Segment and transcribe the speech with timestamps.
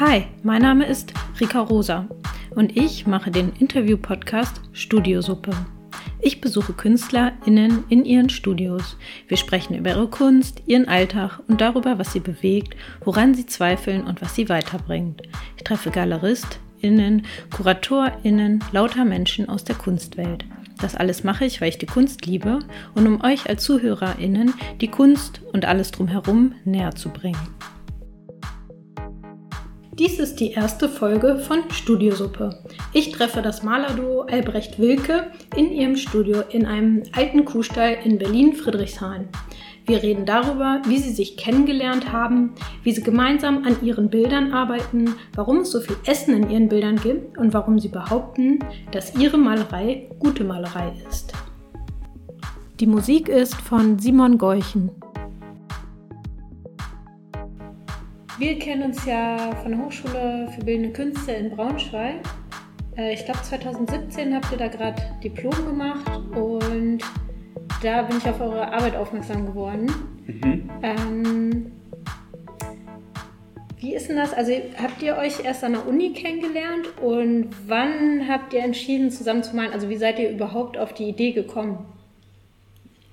[0.00, 2.08] Hi, mein Name ist Rika Rosa
[2.50, 5.52] und ich mache den Interview-Podcast Studiosuppe.
[6.20, 8.96] Ich besuche KünstlerInnen in ihren Studios.
[9.28, 14.02] Wir sprechen über ihre Kunst, ihren Alltag und darüber, was sie bewegt, woran sie zweifeln
[14.02, 15.22] und was sie weiterbringt.
[15.56, 17.24] Ich treffe GaleristInnen,
[17.56, 20.44] KuratorInnen, lauter Menschen aus der Kunstwelt.
[20.80, 22.58] Das alles mache ich, weil ich die Kunst liebe
[22.96, 27.38] und um euch als ZuhörerInnen die Kunst und alles drumherum näher zu bringen.
[29.98, 32.58] Dies ist die erste Folge von Studiosuppe.
[32.92, 39.28] Ich treffe das Malerduo Albrecht Wilke in ihrem Studio in einem alten Kuhstall in Berlin-Friedrichshain.
[39.86, 45.14] Wir reden darüber, wie sie sich kennengelernt haben, wie sie gemeinsam an ihren Bildern arbeiten,
[45.36, 48.58] warum es so viel Essen in ihren Bildern gibt und warum sie behaupten,
[48.90, 51.34] dass ihre Malerei gute Malerei ist.
[52.80, 54.90] Die Musik ist von Simon Geuchen.
[58.36, 62.16] Wir kennen uns ja von der Hochschule für Bildende Künste in Braunschweig.
[62.96, 66.98] Äh, ich glaube 2017 habt ihr da gerade Diplom gemacht und
[67.80, 69.86] da bin ich auf eure Arbeit aufmerksam geworden.
[70.26, 70.70] Mhm.
[70.82, 71.72] Ähm,
[73.78, 74.34] wie ist denn das?
[74.34, 79.44] Also habt ihr euch erst an der Uni kennengelernt und wann habt ihr entschieden zusammen
[79.44, 79.72] zu malen?
[79.72, 81.86] Also wie seid ihr überhaupt auf die Idee gekommen?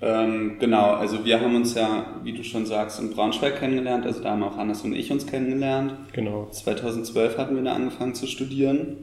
[0.04, 4.04] Ähm, genau, also wir haben uns ja, wie du schon sagst, in Braunschweig kennengelernt.
[4.04, 5.94] Also da haben auch Hannes und ich uns kennengelernt.
[6.12, 6.48] Genau.
[6.50, 8.96] 2012 hatten wir da angefangen zu studieren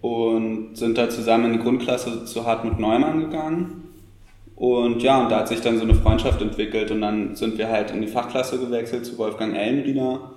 [0.00, 3.88] und sind da zusammen in die Grundklasse zu Hartmut Neumann gegangen.
[4.54, 7.68] Und ja, und da hat sich dann so eine Freundschaft entwickelt und dann sind wir
[7.68, 10.30] halt in die Fachklasse gewechselt zu Wolfgang Ellenbieder.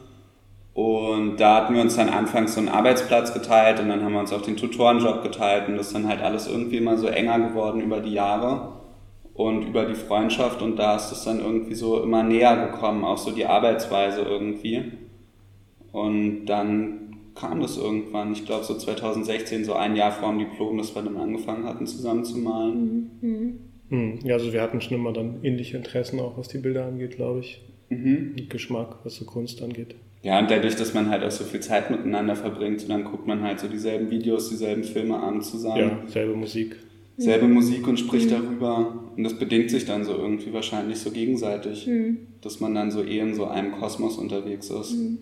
[0.73, 4.21] Und da hatten wir uns dann anfangs so einen Arbeitsplatz geteilt und dann haben wir
[4.21, 7.37] uns auch den Tutorenjob geteilt und das ist dann halt alles irgendwie immer so enger
[7.39, 8.81] geworden über die Jahre
[9.33, 13.17] und über die Freundschaft und da ist es dann irgendwie so immer näher gekommen, auch
[13.17, 14.83] so die Arbeitsweise irgendwie.
[15.91, 20.77] Und dann kam das irgendwann, ich glaube so 2016, so ein Jahr vor dem Diplom,
[20.77, 23.09] dass wir dann angefangen hatten zusammen zu malen.
[23.21, 23.59] Mhm.
[23.89, 24.19] Mhm.
[24.23, 27.39] Ja, also wir hatten schon immer dann ähnliche Interessen, auch was die Bilder angeht, glaube
[27.39, 27.61] ich.
[27.89, 28.35] Mhm.
[28.37, 29.95] Und Geschmack, was so Kunst angeht.
[30.21, 33.27] Ja, und dadurch, dass man halt auch so viel Zeit miteinander verbringt, so dann guckt
[33.27, 35.77] man halt so dieselben Videos, dieselben Filme an zusammen.
[35.77, 36.77] Ja, selbe Musik
[37.17, 37.53] selbe mhm.
[37.53, 38.31] Musik und spricht mhm.
[38.31, 39.03] darüber.
[39.15, 42.27] Und das bedingt sich dann so irgendwie wahrscheinlich so gegenseitig, mhm.
[42.41, 44.93] dass man dann so eh in so einem Kosmos unterwegs ist.
[44.93, 45.19] Mhm.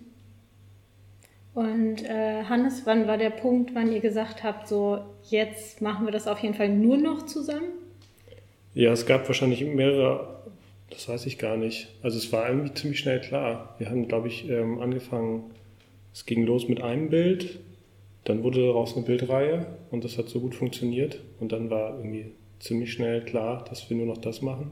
[1.54, 5.00] Und äh, Hannes, wann war der Punkt, wann ihr gesagt habt, so
[5.30, 7.68] jetzt machen wir das auf jeden Fall nur noch zusammen?
[8.74, 10.44] Ja, es gab wahrscheinlich mehrere,
[10.90, 11.90] das weiß ich gar nicht.
[12.02, 13.76] Also es war irgendwie ziemlich schnell klar.
[13.80, 15.44] Wir haben, glaube ich, ähm, angefangen,
[16.14, 17.60] es ging los mit einem Bild
[18.32, 21.20] dann wurde daraus eine Bildreihe und das hat so gut funktioniert.
[21.42, 24.72] Und dann war irgendwie ziemlich schnell klar, dass wir nur noch das machen.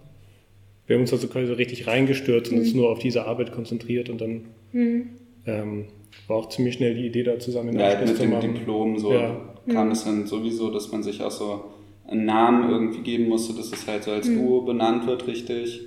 [0.87, 2.63] Wir haben uns also quasi richtig reingestürzt und mhm.
[2.63, 5.09] uns nur auf diese Arbeit konzentriert und dann mhm.
[5.45, 5.85] ähm,
[6.27, 8.53] war auch ziemlich schnell die Idee da zusammen in ja, mit zu dem machen.
[8.53, 9.35] Diplom so ja.
[9.67, 9.91] kam mhm.
[9.91, 11.65] es dann sowieso, dass man sich auch so
[12.07, 14.39] einen Namen irgendwie geben musste, dass es halt so als mhm.
[14.39, 15.81] Duo benannt wird, richtig.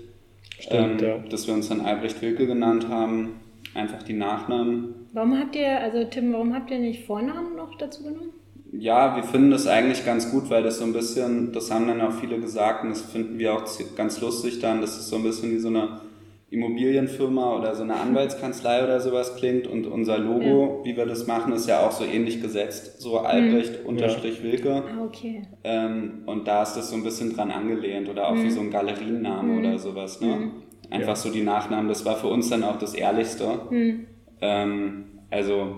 [0.58, 1.18] Stimmt, ähm, ja.
[1.18, 3.40] Dass wir uns dann Albrecht Wilke genannt haben,
[3.74, 4.94] einfach die Nachnamen.
[5.12, 8.32] Warum habt ihr, also Tim, warum habt ihr nicht Vornamen noch dazu genommen?
[8.72, 12.00] Ja, wir finden das eigentlich ganz gut, weil das so ein bisschen, das haben dann
[12.00, 13.64] auch viele gesagt und das finden wir auch
[13.96, 16.00] ganz lustig dann, dass es so ein bisschen wie so eine
[16.48, 20.84] Immobilienfirma oder so eine Anwaltskanzlei oder sowas klingt und unser Logo, ja.
[20.84, 23.90] wie wir das machen, ist ja auch so ähnlich gesetzt, so Albrecht mhm.
[23.90, 24.82] unterstrich Wilke.
[24.86, 25.42] Ah, okay.
[25.64, 28.44] Ähm, und da ist das so ein bisschen dran angelehnt oder auch mhm.
[28.44, 29.58] wie so ein Galerienname mhm.
[29.58, 30.50] oder sowas, ne?
[30.92, 31.16] Einfach ja.
[31.16, 33.60] so die Nachnamen, das war für uns dann auch das Ehrlichste.
[33.70, 34.06] Mhm.
[34.42, 35.76] Ähm, also,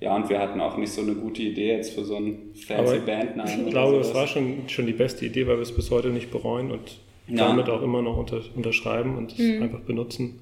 [0.00, 2.98] ja, und wir hatten auch nicht so eine gute Idee jetzt für so einen fancy
[2.98, 3.66] Bandnamen.
[3.66, 6.30] Ich glaube, es war schon, schon die beste Idee, weil wir es bis heute nicht
[6.30, 7.48] bereuen und ja.
[7.48, 9.62] damit auch immer noch unter, unterschreiben und es mhm.
[9.62, 10.40] einfach benutzen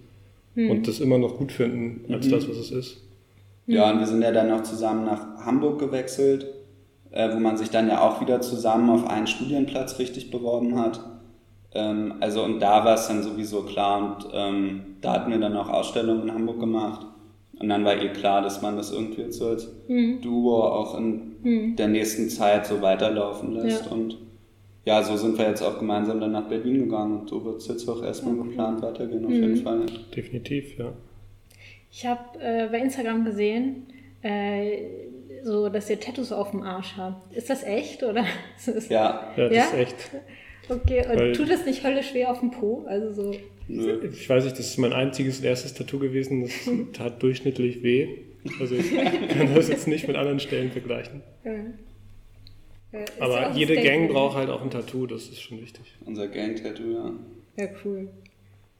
[0.56, 0.70] mhm.
[0.70, 2.30] und das immer noch gut finden als mhm.
[2.32, 3.02] das, was es ist.
[3.66, 6.46] Ja, und wir sind ja dann auch zusammen nach Hamburg gewechselt,
[7.12, 11.00] äh, wo man sich dann ja auch wieder zusammen auf einen Studienplatz richtig beworben hat.
[11.74, 15.56] Ähm, also und da war es dann sowieso klar und ähm, da hatten wir dann
[15.56, 17.06] auch Ausstellungen in Hamburg gemacht.
[17.58, 20.20] Und dann war ihr klar, dass man das irgendwie jetzt so als mhm.
[20.20, 21.76] Duo auch in mhm.
[21.76, 23.86] der nächsten Zeit so weiterlaufen lässt.
[23.86, 23.92] Ja.
[23.92, 24.18] Und
[24.84, 27.68] ja, so sind wir jetzt auch gemeinsam dann nach Berlin gegangen und so wird es
[27.68, 28.48] jetzt auch erstmal okay.
[28.48, 29.42] geplant weitergehen, auf mhm.
[29.42, 29.86] jeden Fall.
[30.14, 30.92] Definitiv, ja.
[31.90, 33.86] Ich habe äh, bei Instagram gesehen,
[34.22, 34.78] äh,
[35.44, 37.32] so, dass ihr Tattoos auf dem Arsch habt.
[37.34, 38.24] Ist das echt oder?
[38.88, 39.32] ja.
[39.36, 39.64] ja, das ja?
[39.64, 40.10] ist echt.
[40.68, 42.84] Okay, und Weil, tut das nicht höllisch schwer auf dem Po?
[42.86, 43.36] Also so.
[43.68, 46.42] Ich weiß nicht, das ist mein einziges erstes Tattoo gewesen.
[46.42, 46.52] Das
[46.92, 48.08] tat durchschnittlich weh.
[48.60, 48.90] Also ich
[49.28, 51.22] kann das jetzt nicht mit anderen Stellen vergleichen.
[51.44, 51.52] Ja.
[52.92, 55.96] Ja, Aber jede Gang braucht halt auch ein Tattoo, das ist schon wichtig.
[56.04, 57.12] Unser Gang-Tattoo, ja.
[57.56, 58.08] Ja, cool.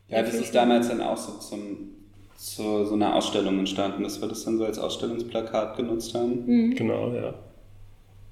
[0.09, 1.95] Ja, das ist damals dann auch so zum,
[2.37, 6.45] zu so einer Ausstellung entstanden, dass wir das dann so als Ausstellungsplakat genutzt haben.
[6.45, 6.75] Mhm.
[6.75, 7.35] Genau, ja.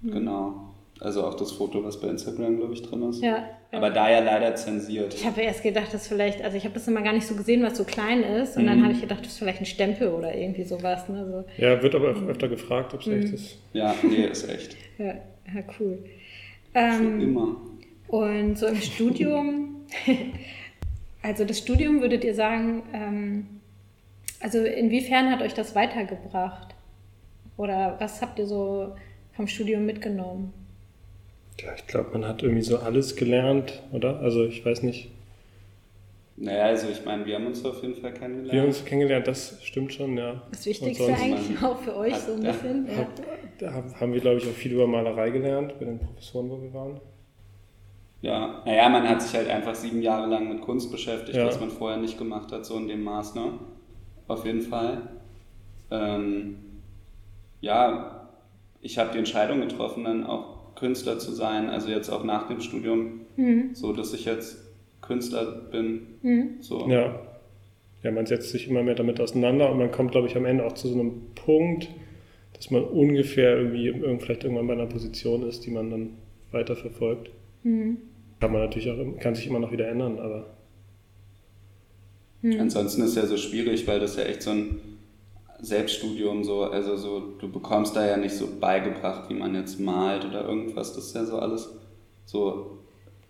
[0.03, 0.70] Genau.
[1.01, 3.23] Also auch das Foto, was bei Instagram, glaube ich, drin ist.
[3.23, 3.45] Ja.
[3.73, 5.15] Aber da ja leider zensiert.
[5.15, 7.63] Ich habe erst gedacht, dass vielleicht, also ich habe das immer gar nicht so gesehen,
[7.63, 8.57] was so klein ist.
[8.59, 8.83] Und dann Mhm.
[8.85, 11.09] habe ich gedacht, das ist vielleicht ein Stempel oder irgendwie sowas.
[11.09, 11.27] Ne?
[11.57, 13.59] So, Ja, wird aber auch öfter gefragt, ob es echt ist.
[13.73, 14.77] Ja, nee, ist echt.
[14.99, 15.99] ja, ja, cool.
[16.75, 17.57] Schon Ähm, immer.
[18.09, 19.77] und so im Studium,
[21.23, 23.47] also das Studium würdet ihr sagen, ähm,
[24.41, 26.75] also inwiefern hat euch das weitergebracht?
[27.57, 28.93] Oder was habt ihr so
[29.33, 30.53] vom Studium mitgenommen?
[31.63, 34.21] Ja, ich glaube, man hat irgendwie so alles gelernt, oder?
[34.21, 35.11] Also ich weiß nicht.
[36.37, 38.53] Naja, also ich meine, wir haben uns auf jeden Fall kennengelernt.
[38.53, 40.41] Wir haben uns kennengelernt, das stimmt schon, ja.
[40.51, 42.87] Das Wichtigste eigentlich auch für euch so ein bisschen.
[42.87, 42.97] Ja.
[42.99, 43.09] hab,
[43.59, 46.63] da haben- haben wir, glaube ich, auch viel über Malerei gelernt, bei den Professoren, wo
[46.63, 47.01] wir waren.
[48.23, 51.47] Ja, naja, man hat sich halt einfach sieben Jahre lang mit Kunst beschäftigt, Ja.
[51.47, 53.53] was man vorher nicht gemacht hat, so in dem Maß, ne?
[54.29, 55.03] Auf jeden Fall.
[55.91, 56.57] Ähm,
[57.61, 58.29] ja,
[58.81, 62.61] ich habe die Entscheidung getroffen, dann auch Künstler zu sein, also jetzt auch nach dem
[62.61, 63.71] Studium, Mhm.
[63.75, 64.59] so dass ich jetzt
[65.03, 66.03] Künstler bin.
[66.23, 66.49] Mhm.
[66.61, 66.89] So.
[66.89, 67.21] Ja.
[68.03, 70.65] Ja, man setzt sich immer mehr damit auseinander und man kommt, glaube ich, am Ende
[70.65, 71.89] auch zu so einem Punkt,
[72.55, 76.11] dass man ungefähr irgendwie irgend- vielleicht irgendwann bei einer Position ist, die man dann
[76.51, 77.31] weiterverfolgt.
[77.63, 77.99] Mhm.
[78.41, 80.47] Kann man natürlich auch, kann sich immer noch wieder ändern, aber
[82.43, 82.59] Mhm.
[82.59, 84.81] Ansonsten ist ja so schwierig, weil das ja echt so ein
[85.63, 90.25] Selbststudium so, also so, du bekommst da ja nicht so beigebracht, wie man jetzt malt
[90.25, 90.95] oder irgendwas.
[90.95, 91.71] Das ist ja so alles,
[92.25, 92.79] so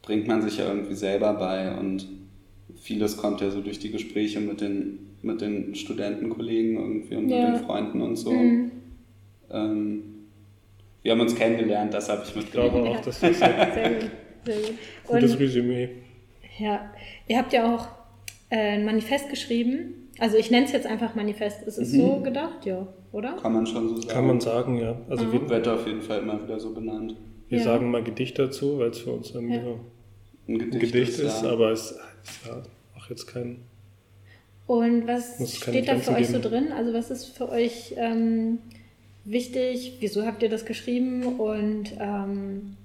[0.02, 2.06] bringt man sich ja irgendwie selber bei und
[2.80, 7.48] vieles kommt ja so durch die Gespräche mit den, mit den Studentenkollegen irgendwie und Ja.
[7.50, 8.32] mit den Freunden und so.
[8.32, 8.70] Mhm.
[9.50, 10.02] Ähm,
[11.02, 12.98] wir haben uns kennengelernt, das habe ich ich glaube mitgenommen.
[12.98, 14.10] auch, das ist ein Sehr gut.
[14.44, 14.72] Sehr gut.
[15.06, 15.88] gutes Und Resümee.
[16.58, 16.90] ja,
[17.26, 17.88] ihr habt ja auch
[18.50, 19.99] äh, ein Manifest geschrieben.
[20.20, 21.62] Also ich nenne es jetzt einfach Manifest.
[21.62, 22.00] Ist es Mhm.
[22.00, 22.64] so gedacht?
[22.66, 23.32] Ja, oder?
[23.42, 24.08] Kann man schon so sagen.
[24.08, 24.94] Kann man sagen, ja.
[25.08, 25.32] Also Mhm.
[25.32, 27.16] wir, Wird auf jeden Fall immer wieder so benannt.
[27.48, 27.64] wir Ja.
[27.64, 29.62] sagen mal Gedicht dazu, weil es für uns irgendwie Ja.
[29.62, 29.80] Ein
[30.48, 31.50] ein Gedicht, Gedicht ist, ja.
[31.50, 32.00] aber es ist
[32.46, 32.62] ja
[32.98, 33.56] auch jetzt kein
[34.66, 36.42] Und was steht da für Grenzen euch so geben.
[36.66, 36.72] drin?
[36.72, 38.58] Also was ist für euch ähm,
[39.24, 39.96] wichtig?
[40.00, 41.24] Wieso habt ihr das geschrieben?
[41.40, 42.76] Und ähm,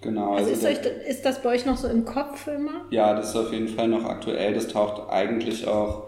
[0.00, 0.78] Genau, also ist, der- euch,
[1.08, 2.84] ist das bei euch noch so im Kopf immer?
[2.90, 4.54] Ja, das ist auf jeden Fall noch aktuell.
[4.54, 6.07] Das taucht eigentlich auch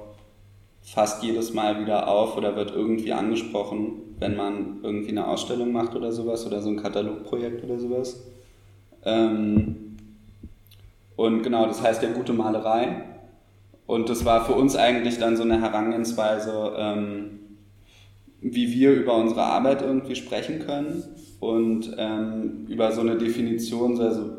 [0.82, 5.94] fast jedes Mal wieder auf oder wird irgendwie angesprochen, wenn man irgendwie eine Ausstellung macht
[5.94, 8.22] oder sowas oder so ein Katalogprojekt oder sowas.
[9.04, 9.96] Ähm,
[11.16, 13.04] und genau, das heißt ja gute Malerei.
[13.86, 17.40] Und das war für uns eigentlich dann so eine Herangehensweise, ähm,
[18.40, 21.02] wie wir über unsere Arbeit irgendwie sprechen können
[21.40, 24.30] und ähm, über so eine Definition, so, also,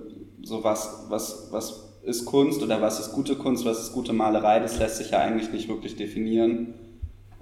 [0.41, 4.59] so was, was, was ist Kunst oder was ist gute Kunst, was ist gute Malerei,
[4.59, 6.73] das lässt sich ja eigentlich nicht wirklich definieren.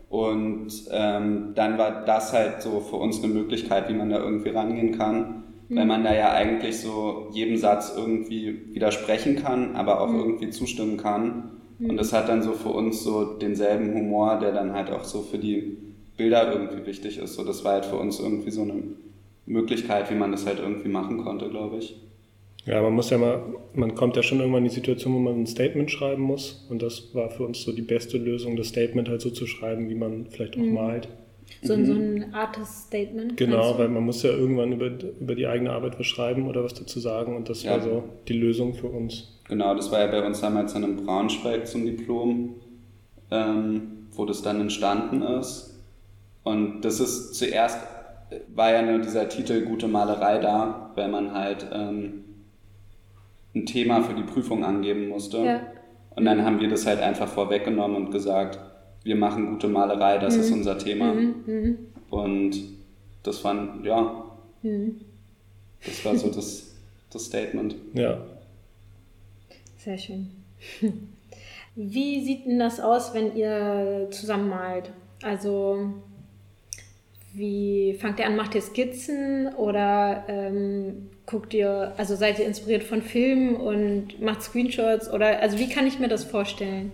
[0.09, 4.49] Und ähm, dann war das halt so für uns eine Möglichkeit, wie man da irgendwie
[4.49, 10.11] rangehen kann, weil man da ja eigentlich so jedem Satz irgendwie widersprechen kann, aber auch
[10.11, 11.51] irgendwie zustimmen kann.
[11.79, 15.21] Und das hat dann so für uns so denselben Humor, der dann halt auch so
[15.21, 15.77] für die
[16.17, 17.35] Bilder irgendwie wichtig ist.
[17.35, 18.83] So, das war halt für uns irgendwie so eine
[19.45, 21.95] Möglichkeit, wie man das halt irgendwie machen konnte, glaube ich.
[22.69, 23.41] Ja, man muss ja mal,
[23.73, 26.67] man kommt ja schon irgendwann in die Situation, wo man ein Statement schreiben muss.
[26.69, 29.89] Und das war für uns so die beste Lösung, das Statement halt so zu schreiben,
[29.89, 31.07] wie man vielleicht auch malt.
[31.63, 33.37] So, so ein Artist-Statement?
[33.37, 36.75] Genau, weil man muss ja irgendwann über, über die eigene Arbeit was schreiben oder was
[36.75, 37.35] dazu sagen.
[37.35, 37.71] Und das Ja.
[37.71, 39.39] war so die Lösung für uns.
[39.47, 42.53] Genau, das war ja bei uns damals dann in Braunschweig zum Diplom,
[43.31, 45.75] ähm, wo das dann entstanden ist.
[46.43, 47.79] Und das ist zuerst,
[48.53, 52.25] war ja nur dieser Titel Gute Malerei da, weil man halt ähm,
[53.55, 55.39] ein Thema für die Prüfung angeben musste.
[55.39, 55.61] Ja.
[56.15, 58.59] Und dann haben wir das halt einfach vorweggenommen und gesagt,
[59.03, 61.13] wir machen gute Malerei, das ist unser Thema.
[61.13, 61.77] Mhm, mhm,
[62.09, 62.59] Und
[63.23, 64.25] das war, ja,
[64.61, 64.99] mhm.
[65.85, 66.75] das war so das,
[67.11, 67.75] das Statement.
[67.93, 68.19] Ja,
[69.77, 70.29] Sehr schön.
[71.75, 74.91] Wie sieht denn das aus, wenn ihr zusammen malt?
[75.23, 75.93] Also,
[77.33, 78.35] wie fangt ihr an?
[78.35, 84.41] Macht ihr Skizzen oder ähm, guckt ihr, also seid ihr inspiriert von Filmen und macht
[84.41, 86.91] Screenshots oder, also wie kann ich mir das vorstellen?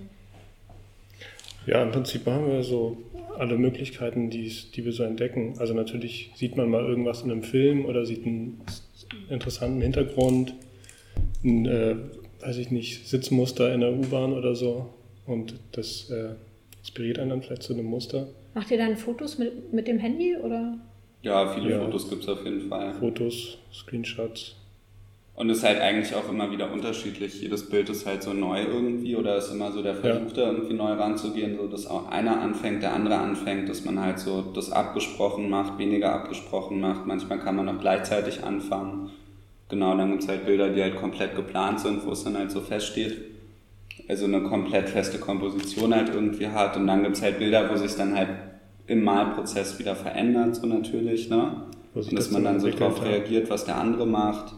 [1.65, 2.97] Ja, im Prinzip haben wir so
[3.39, 5.55] alle Möglichkeiten, die's- die wir so entdecken.
[5.57, 8.61] Also natürlich sieht man mal irgendwas in einem Film oder sieht einen
[9.29, 10.53] interessanten Hintergrund,
[11.43, 11.95] ein, äh,
[12.41, 14.89] weiß ich nicht, Sitzmuster in der U-Bahn oder so
[15.25, 16.35] und das äh,
[16.79, 18.27] inspiriert einen dann vielleicht zu einem Muster.
[18.53, 20.77] Macht ihr dann Fotos mit, mit dem Handy oder?
[21.25, 21.79] Ja, viele Ja.
[21.79, 22.93] Fotos gibt es auf jeden Fall.
[22.93, 24.55] Fotos, Screenshots.
[25.33, 27.41] Und ist halt eigentlich auch immer wieder unterschiedlich.
[27.41, 30.43] Jedes Bild ist halt so neu irgendwie oder ist immer so der Versuch, ja.
[30.45, 34.19] da irgendwie neu ranzugehen, so dass auch einer anfängt, der andere anfängt, dass man halt
[34.19, 37.07] so das abgesprochen macht, weniger abgesprochen macht.
[37.07, 39.09] Manchmal kann man auch gleichzeitig anfangen.
[39.67, 42.51] Genau, dann gibt es halt Bilder, die halt komplett geplant sind, wo es dann halt
[42.51, 43.17] so feststeht.
[44.07, 46.77] Also eine komplett feste Komposition halt irgendwie hat.
[46.77, 48.29] Und dann gibt es halt Bilder, wo sich dann halt
[48.87, 51.63] im Malprozess wieder verändert, so natürlich, ne?
[51.93, 54.53] Und dass man dann so drauf reagiert, was der andere macht.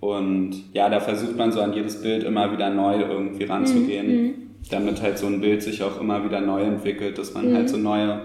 [0.00, 4.22] Und ja, da versucht man so an jedes Bild immer wieder neu irgendwie ranzugehen, mhm.
[4.22, 4.34] mhm.
[4.70, 7.54] damit halt so ein Bild sich auch immer wieder neu entwickelt, dass man mhm.
[7.54, 8.22] halt so neue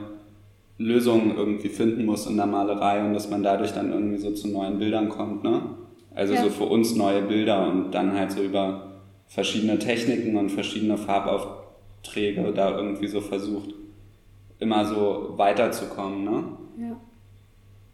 [0.78, 4.48] Lösungen irgendwie finden muss in der Malerei und dass man dadurch dann irgendwie so zu
[4.48, 5.62] neuen Bildern kommt, ne?
[6.16, 6.44] Also ja.
[6.44, 8.92] so für uns neue Bilder und dann halt so über
[9.28, 13.74] verschiedene Techniken und verschiedene Farbaufträge da irgendwie so versucht,
[14.64, 16.44] immer so weiterzukommen, ne?
[16.80, 17.00] Ja.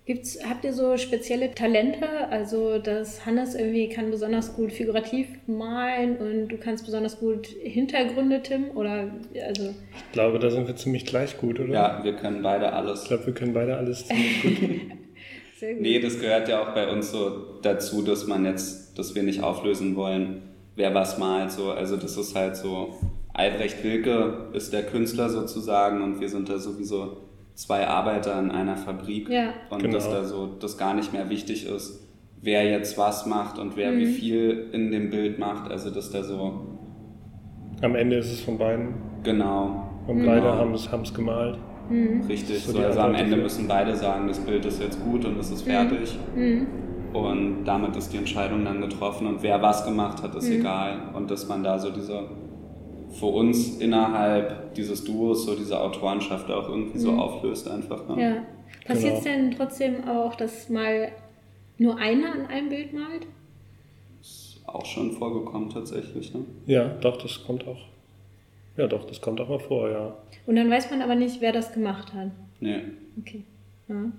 [0.10, 2.08] Gibt's, habt ihr so spezielle Talente?
[2.32, 8.42] Also, dass Hannes irgendwie kann besonders gut figurativ malen und du kannst besonders gut Hintergründe,
[8.42, 8.72] Tim?
[8.74, 9.12] Oder,
[9.46, 9.76] also.
[9.96, 11.72] Ich glaube, da sind wir ziemlich gleich gut, oder?
[11.72, 13.04] Ja, wir können beide alles.
[13.04, 14.52] Ich glaube, wir können beide alles ziemlich gut.
[15.58, 15.82] Sehr gut.
[15.84, 19.44] Nee, das gehört ja auch bei uns so dazu, dass man jetzt, dass wir nicht
[19.44, 20.42] auflösen wollen,
[20.76, 21.70] wer was malt, so.
[21.70, 22.98] Also, das ist halt so,
[23.40, 27.18] Albrecht Wilke ist der Künstler sozusagen und wir sind da sowieso
[27.56, 29.54] zwei Arbeiter in einer Fabrik ja.
[29.70, 29.94] und genau.
[29.94, 32.06] dass da so das gar nicht mehr wichtig ist,
[32.42, 34.00] wer jetzt was macht und wer mhm.
[34.00, 35.72] wie viel in dem Bild macht.
[35.72, 36.68] Also dass da so.
[37.82, 38.96] Am Ende ist es von beiden.
[39.24, 39.90] Genau.
[40.06, 40.26] Und mhm.
[40.26, 41.58] beide haben es gemalt.
[41.90, 42.24] Mhm.
[42.28, 42.62] Richtig.
[42.66, 45.66] So, also am Ende müssen beide sagen, das Bild ist jetzt gut und es ist
[45.66, 45.72] mhm.
[45.72, 46.20] fertig.
[46.36, 46.68] Mhm.
[47.14, 50.60] Und damit ist die Entscheidung dann getroffen und wer was gemacht hat, ist mhm.
[50.60, 51.00] egal.
[51.14, 52.26] Und dass man da so diese
[53.12, 57.02] für uns innerhalb dieses Duos so diese Autorenschaft auch irgendwie mhm.
[57.02, 58.08] so auflöst einfach.
[58.08, 58.22] Ne?
[58.22, 58.36] Ja.
[58.86, 59.36] Passiert es genau.
[59.36, 61.12] denn trotzdem auch, dass mal
[61.78, 63.26] nur einer an einem Bild malt?
[64.22, 66.42] Ist auch schon vorgekommen tatsächlich, ne?
[66.66, 67.80] Ja, doch, das kommt auch.
[68.78, 70.16] Ja, doch, das kommt auch mal vor, ja.
[70.46, 72.30] Und dann weiß man aber nicht, wer das gemacht hat.
[72.60, 72.82] Nee.
[73.20, 73.44] Okay.
[73.88, 74.12] Ja.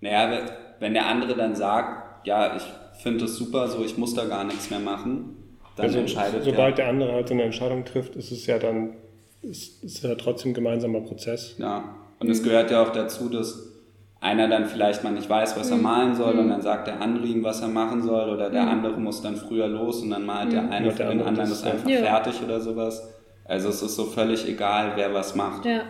[0.00, 0.46] Naja,
[0.80, 2.62] wenn der andere dann sagt, ja, ich
[3.02, 5.36] finde das super, so ich muss da gar nichts mehr machen,
[5.76, 8.94] dann also, entscheidet Sobald der andere halt so eine Entscheidung trifft, ist es ja dann
[9.42, 11.56] ist, ist ja trotzdem ein gemeinsamer Prozess.
[11.58, 12.32] Ja, und mhm.
[12.32, 13.72] es gehört ja auch dazu, dass
[14.20, 15.82] einer dann vielleicht mal nicht weiß, was er mhm.
[15.82, 16.50] malen soll, und mhm.
[16.50, 18.68] dann sagt der andere ihm, was er machen soll, oder der mhm.
[18.68, 21.88] andere muss dann früher los und dann malt der eine für den anderen das einfach
[21.88, 21.98] ja.
[21.98, 23.08] fertig oder sowas.
[23.44, 25.64] Also es ist so völlig egal, wer was macht.
[25.64, 25.82] Ja.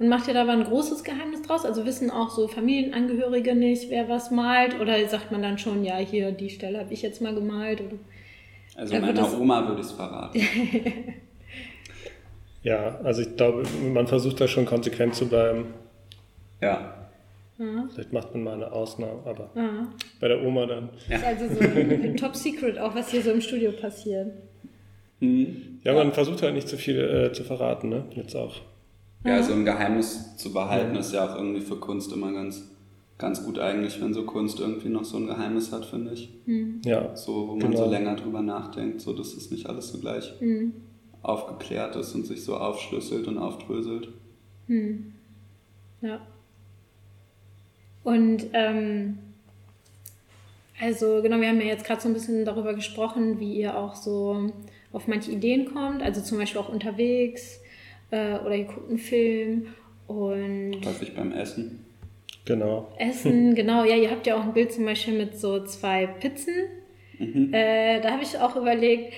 [0.00, 1.64] Und macht ihr da aber ein großes Geheimnis draus?
[1.64, 4.80] Also wissen auch so Familienangehörige nicht, wer was malt?
[4.80, 7.80] Oder sagt man dann schon, ja, hier, die Stelle habe ich jetzt mal gemalt?
[7.80, 7.96] Oder?
[8.78, 10.40] Also ja, meiner Oma würde ich es verraten.
[12.62, 15.66] ja, also ich glaube, man versucht da schon konsequent zu bleiben.
[16.60, 16.94] Ja.
[17.58, 17.90] Mhm.
[17.92, 19.88] Vielleicht macht man mal eine Ausnahme, aber mhm.
[20.20, 20.90] bei der Oma dann.
[21.08, 21.16] Ja.
[21.16, 24.28] Ist also so ein Top Secret auch, was hier so im Studio passiert.
[25.18, 25.80] Mhm.
[25.82, 28.04] Ja, man versucht halt nicht zu viel äh, zu verraten, ne?
[28.14, 28.60] Jetzt auch.
[29.24, 32.70] Ja, also ein Geheimnis zu behalten ist ja auch irgendwie für Kunst immer ganz
[33.18, 36.30] ganz gut eigentlich, wenn so Kunst irgendwie noch so ein Geheimnis hat, finde ich.
[36.46, 36.80] Mhm.
[36.84, 37.14] Ja.
[37.16, 37.84] So, wo man genau.
[37.84, 40.72] so länger drüber nachdenkt, so dass es nicht alles so gleich mhm.
[41.22, 44.08] aufgeklärt ist und sich so aufschlüsselt und aufdröselt.
[44.68, 45.12] Mhm.
[46.00, 46.20] Ja.
[48.04, 49.18] Und ähm,
[50.80, 53.96] also genau, wir haben ja jetzt gerade so ein bisschen darüber gesprochen, wie ihr auch
[53.96, 54.52] so
[54.92, 57.60] auf manche Ideen kommt, also zum Beispiel auch unterwegs
[58.10, 59.66] äh, oder ihr guckt einen Film
[60.06, 60.76] und.
[60.86, 61.84] Häufig beim Essen.
[62.48, 62.88] Genau.
[62.98, 63.84] Essen, genau.
[63.84, 66.54] Ja, ihr habt ja auch ein Bild zum Beispiel mit so zwei Pizzen.
[67.18, 67.52] Mhm.
[67.52, 69.12] Äh, da habe ich auch überlegt,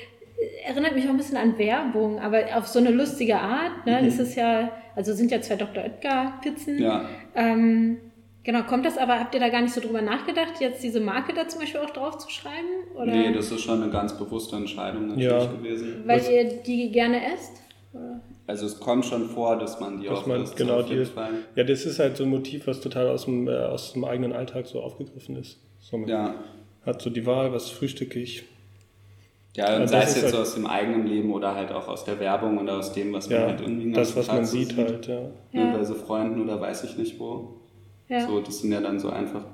[0.66, 3.86] erinnert mich auch ein bisschen an Werbung, aber auf so eine lustige Art.
[3.86, 4.02] Ne?
[4.02, 4.08] Mhm.
[4.08, 5.84] Ist es ja, also sind ja zwei Dr.
[5.84, 6.82] Oetker Pizzen.
[6.82, 7.08] Ja.
[7.36, 7.98] Ähm,
[8.42, 11.32] genau, kommt das aber, habt ihr da gar nicht so drüber nachgedacht, jetzt diese Marke
[11.32, 12.96] da zum Beispiel auch drauf zu schreiben?
[12.96, 13.12] Oder?
[13.12, 15.46] Nee, das ist schon eine ganz bewusste Entscheidung natürlich ja.
[15.46, 16.02] gewesen.
[16.04, 16.28] Weil Was?
[16.28, 17.62] ihr die gerne esst?
[18.50, 21.12] Also es kommt schon vor, dass man die dass auch man, isst, genau die ist,
[21.54, 24.32] Ja, das ist halt so ein Motiv, was total aus dem, äh, aus dem eigenen
[24.32, 25.60] Alltag so aufgegriffen ist.
[25.78, 26.34] So man ja.
[26.84, 28.42] hat so die Wahl, was frühstücke ich.
[29.54, 31.86] Ja, und also sei es jetzt halt, so aus dem eigenen Leben oder halt auch
[31.86, 34.70] aus der Werbung oder aus dem, was man halt irgendwie Das, was Tag man sieht,
[34.70, 35.20] sieht, halt, ja.
[35.52, 35.76] ja.
[35.76, 37.54] Bei so Freunden oder weiß ich nicht wo.
[38.08, 38.26] Ja.
[38.26, 39.44] So, das sind ja dann so einfach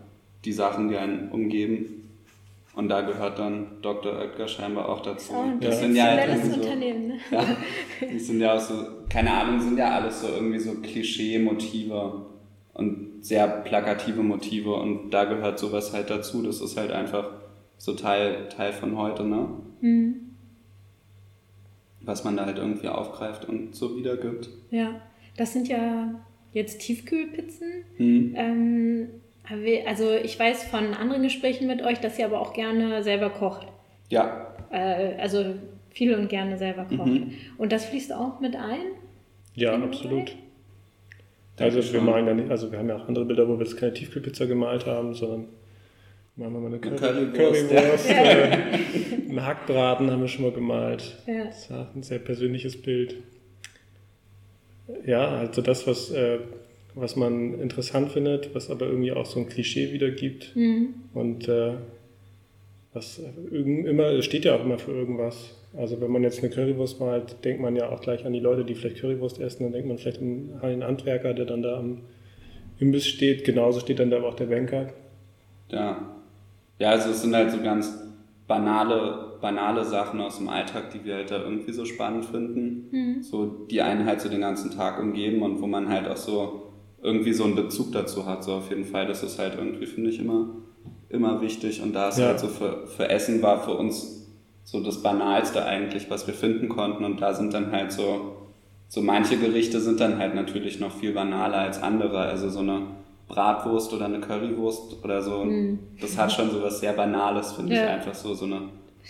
[0.46, 2.05] die Sachen, die einen umgeben.
[2.76, 4.12] Und da gehört dann Dr.
[4.18, 5.32] Oetker scheinbar auch dazu.
[5.32, 5.80] Oh, das ja.
[5.80, 7.18] sind ja halt so, Unternehmen, ne?
[7.30, 7.42] ja,
[8.02, 8.74] die sind ja auch so,
[9.08, 12.26] keine Ahnung, sind ja alles so irgendwie so Klischee-Motive
[12.74, 16.42] und sehr plakative Motive und da gehört sowas halt dazu.
[16.42, 17.30] Das ist halt einfach
[17.78, 19.48] so Teil, Teil von heute, ne?
[19.80, 20.14] Mhm.
[22.02, 24.50] Was man da halt irgendwie aufgreift und so wiedergibt.
[24.70, 25.00] Ja,
[25.38, 26.14] das sind ja
[26.52, 27.84] jetzt Tiefkühlpizzen.
[27.96, 28.34] Mhm.
[28.36, 29.08] Ähm,
[29.86, 33.66] Also ich weiß von anderen Gesprächen mit euch, dass ihr aber auch gerne selber kocht.
[34.08, 34.54] Ja.
[34.70, 35.54] Äh, also
[35.90, 37.06] viel und gerne selber kocht.
[37.06, 37.32] Mhm.
[37.58, 38.80] Und das fließt auch mit ein?
[39.54, 40.36] Ja, absolut.
[41.58, 43.78] Also wir malen ja nicht, also wir haben ja auch andere Bilder, wo wir jetzt
[43.78, 45.46] keine Tiefkühlpizza gemalt haben, sondern
[46.36, 47.68] machen wir mal eine, Curry, Currywurst.
[47.70, 48.14] Currywurst ja.
[48.14, 48.50] äh,
[49.28, 51.16] einen Hackbraten haben wir schon mal gemalt.
[51.26, 51.44] Ja.
[51.44, 53.16] Das war ein sehr persönliches Bild.
[55.06, 56.38] Ja, also das, was, äh,
[56.96, 60.56] was man interessant findet, was aber irgendwie auch so ein Klischee wiedergibt.
[60.56, 60.94] Mhm.
[61.12, 61.74] Und äh,
[62.94, 63.20] was
[63.52, 65.54] immer, steht ja auch immer für irgendwas.
[65.76, 68.64] Also wenn man jetzt eine Currywurst malt, denkt man ja auch gleich an die Leute,
[68.64, 69.64] die vielleicht Currywurst essen.
[69.64, 71.98] Dann denkt man vielleicht an den Handwerker, der dann da am
[72.78, 73.44] Imbiss steht.
[73.44, 74.88] Genauso steht dann da auch der Banker.
[75.68, 76.16] Ja.
[76.78, 77.92] Ja, also es sind halt so ganz
[78.46, 82.88] banale, banale Sachen aus dem Alltag, die wir halt da irgendwie so spannend finden.
[82.90, 83.22] Mhm.
[83.22, 86.65] So, die einen halt so den ganzen Tag umgeben und wo man halt auch so
[87.06, 88.42] irgendwie so einen Bezug dazu hat.
[88.42, 89.06] So auf jeden Fall.
[89.06, 90.48] Das ist halt irgendwie, finde ich, immer,
[91.08, 91.80] immer wichtig.
[91.80, 92.26] Und da ist ja.
[92.26, 94.26] halt so für, für Essen war für uns
[94.64, 97.04] so das Banalste eigentlich, was wir finden konnten.
[97.04, 98.36] Und da sind dann halt so,
[98.88, 102.18] so manche Gerichte sind dann halt natürlich noch viel banaler als andere.
[102.18, 102.82] Also so eine
[103.28, 105.44] Bratwurst oder eine Currywurst oder so.
[105.44, 105.78] Mhm.
[106.00, 107.84] Das hat schon so was sehr Banales, finde ja.
[107.84, 108.62] ich einfach so, so eine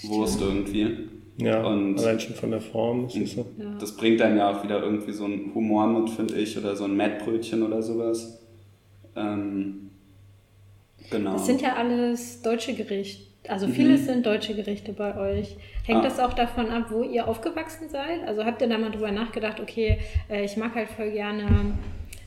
[0.02, 1.08] Wurst irgendwie.
[1.38, 3.04] Ja, und allein schon von der Form.
[3.04, 3.46] Das, ist so.
[3.78, 6.84] das bringt dann ja auch wieder irgendwie so einen Humor mit, finde ich, oder so
[6.84, 8.42] ein Mettbrötchen oder sowas.
[9.14, 9.90] Ähm,
[11.10, 11.32] genau.
[11.32, 13.26] Das sind ja alles deutsche Gerichte.
[13.48, 14.06] Also vieles mhm.
[14.06, 15.56] sind deutsche Gerichte bei euch.
[15.84, 16.04] Hängt ah.
[16.04, 18.26] das auch davon ab, wo ihr aufgewachsen seid?
[18.26, 21.76] Also habt ihr da mal drüber nachgedacht, okay, äh, ich mag halt voll gerne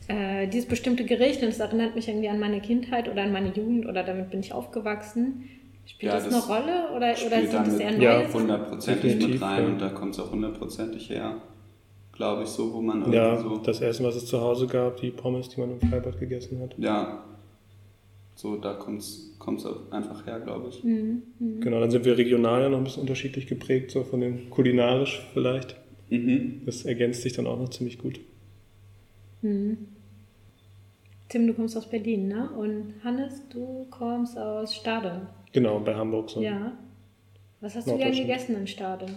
[0.07, 3.49] äh, dieses bestimmte Gericht und es erinnert mich irgendwie an meine Kindheit oder an meine
[3.49, 5.49] Jugend oder damit bin ich aufgewachsen.
[5.89, 9.41] Spielt ja, das, das, eine Rolle oder, oder sind das eher neue Ja, hundertprozentig mit
[9.41, 9.69] rein ja.
[9.69, 11.41] und da kommt es auch hundertprozentig her.
[12.13, 13.57] Glaube ich so, wo man irgendwie ja, so...
[13.57, 16.75] das Essen, was es zu Hause gab, die Pommes, die man im Freibad gegessen hat.
[16.77, 17.23] Ja,
[18.35, 19.35] so, da kommt es
[19.89, 20.83] einfach her, glaube ich.
[20.83, 21.23] Mhm.
[21.39, 21.61] Mhm.
[21.61, 25.27] Genau, dann sind wir regional ja noch ein bisschen unterschiedlich geprägt, so von dem kulinarisch
[25.33, 25.75] vielleicht.
[26.09, 26.61] Mhm.
[26.65, 28.19] Das ergänzt sich dann auch noch ziemlich gut.
[29.41, 29.77] Mhm.
[31.29, 32.49] Tim, du kommst aus Berlin, ne?
[32.51, 35.27] Und Hannes, du kommst aus Stade.
[35.51, 36.41] Genau, bei Hamburg so.
[36.41, 36.77] Ja.
[37.61, 39.07] Was hast du denn gegessen in Stade?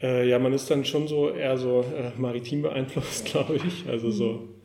[0.00, 3.88] Äh, ja, man ist dann schon so eher so äh, maritim beeinflusst, glaube ich.
[3.88, 4.56] Also so mhm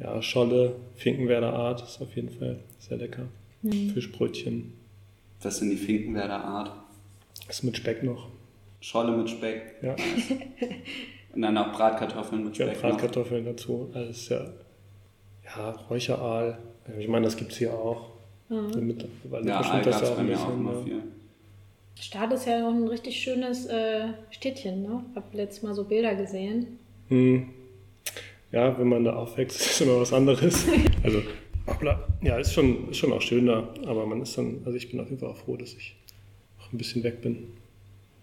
[0.00, 3.26] ja, Scholle, Finkenwerder Art ist auf jeden Fall sehr lecker.
[3.62, 3.90] Mhm.
[3.90, 4.74] Fischbrötchen.
[5.42, 6.72] Was sind die Finkenwerder Art?
[7.48, 8.28] ist mit Speck noch.
[8.80, 9.76] Scholle mit Speck.
[9.82, 9.96] Ja.
[11.34, 12.74] Und dann auch Bratkartoffeln mit Speck.
[12.74, 13.52] Ja, Bratkartoffeln noch.
[13.52, 13.90] dazu.
[13.94, 14.46] Alles ja.
[15.44, 16.58] Ja, Räucheraal.
[16.98, 18.10] Ich meine, das gibt es hier auch.
[18.48, 18.86] Mhm.
[18.86, 21.02] Mit, weil ja, Aal gab es bei mir auch immer viel.
[22.00, 25.04] Stade ist ja auch ein richtig schönes äh, Städtchen, ne?
[25.10, 26.78] Ich habe letztes Mal so Bilder gesehen.
[27.08, 27.48] Hm
[28.52, 30.66] ja, wenn man da aufwächst, ist immer was anderes.
[31.02, 31.22] Also,
[31.66, 34.90] hoppla, ja, ist schon, ist schon auch schön da, aber man ist dann, also ich
[34.90, 35.96] bin auf jeden Fall auch froh, dass ich
[36.60, 37.48] auch ein bisschen weg bin.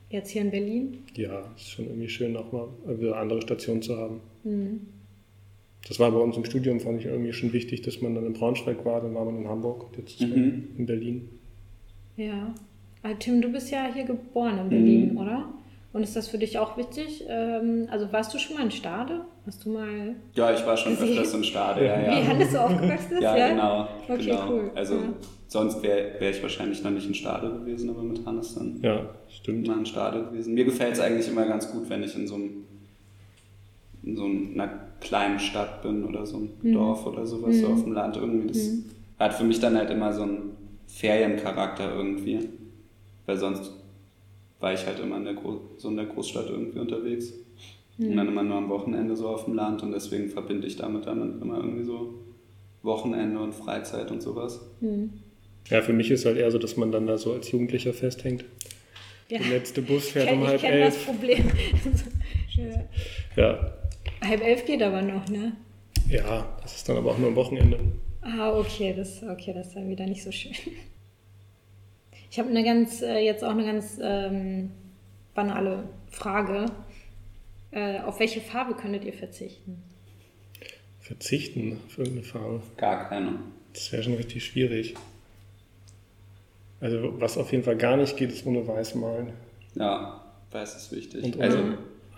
[0.10, 1.04] Jetzt hier in Berlin?
[1.16, 4.20] Ja, ist schon irgendwie schön, auch mal eine andere Station zu haben.
[4.44, 4.82] Mhm.
[5.88, 8.34] Das war bei uns im Studium, fand ich irgendwie schon wichtig, dass man dann in
[8.34, 10.70] Braunschweig war, dann war man in Hamburg und jetzt mhm.
[10.78, 11.30] in Berlin.
[12.18, 12.54] Ja.
[13.04, 15.18] Aber Tim, du bist ja hier geboren in Berlin, mhm.
[15.20, 15.50] oder?
[15.94, 17.24] Und ist das für dich auch wichtig?
[17.30, 19.22] Ähm, also warst du schon mal in Stade?
[19.46, 20.16] Hast du mal.
[20.34, 21.20] Ja, ich war schon gesehen?
[21.20, 22.12] öfters in Stade, ja, ja.
[22.12, 23.22] Wie Hannes so aufgewachsen ist?
[23.22, 23.88] ja, ja, genau.
[24.10, 24.50] Okay, genau.
[24.50, 24.72] cool.
[24.76, 25.14] Also ja.
[25.48, 28.82] sonst wäre wär ich wahrscheinlich noch nicht in Stade gewesen, aber mit Hannes dann.
[28.82, 29.68] Ja, stimmt.
[29.68, 30.56] Mal in Stade gewesen.
[30.56, 32.66] Mir gefällt es eigentlich immer ganz gut, wenn ich in so, einem,
[34.04, 36.74] in so einer kleinen Stadt bin oder so einem mhm.
[36.74, 37.62] Dorf oder sowas, mhm.
[37.62, 38.48] so auf dem Land irgendwie.
[38.48, 38.86] Das mhm.
[39.20, 42.40] hat für mich dann halt immer so einen Feriencharakter irgendwie.
[43.26, 43.72] Weil sonst
[44.60, 45.36] war ich halt immer in der,
[45.78, 47.34] so in der Großstadt irgendwie unterwegs.
[47.98, 48.10] Mhm.
[48.10, 51.06] Und dann immer nur am Wochenende so auf dem Land und deswegen verbinde ich damit
[51.06, 52.16] dann immer irgendwie so
[52.82, 54.60] Wochenende und Freizeit und sowas.
[54.82, 55.12] Mhm.
[55.70, 58.46] Ja, für mich ist halt eher so, dass man dann da so als Jugendlicher festhängt.
[59.30, 59.40] Ja.
[59.40, 60.94] Der letzte Bus fährt kenn, um halb ich elf.
[60.94, 61.52] das Problem.
[63.36, 63.74] ja.
[64.24, 65.54] Halb elf geht aber noch, ne?
[66.10, 67.80] Ja, das ist dann aber auch nur am Wochenende.
[68.22, 70.54] Ah, okay, das, okay, das ist dann wieder nicht so schön.
[72.32, 74.72] Ich habe eine ganz, äh, jetzt auch eine ganz ähm,
[75.34, 76.66] banale Frage.
[77.72, 79.82] Äh, auf welche Farbe könntet ihr verzichten?
[81.00, 82.62] Verzichten auf irgendeine Farbe?
[82.78, 83.40] Gar keine.
[83.74, 84.96] Das wäre schon richtig schwierig.
[86.82, 89.34] Also was auf jeden Fall gar nicht geht, ist ohne Weiß malen.
[89.76, 91.24] Ja, Weiß ist wichtig.
[91.24, 91.58] Und also,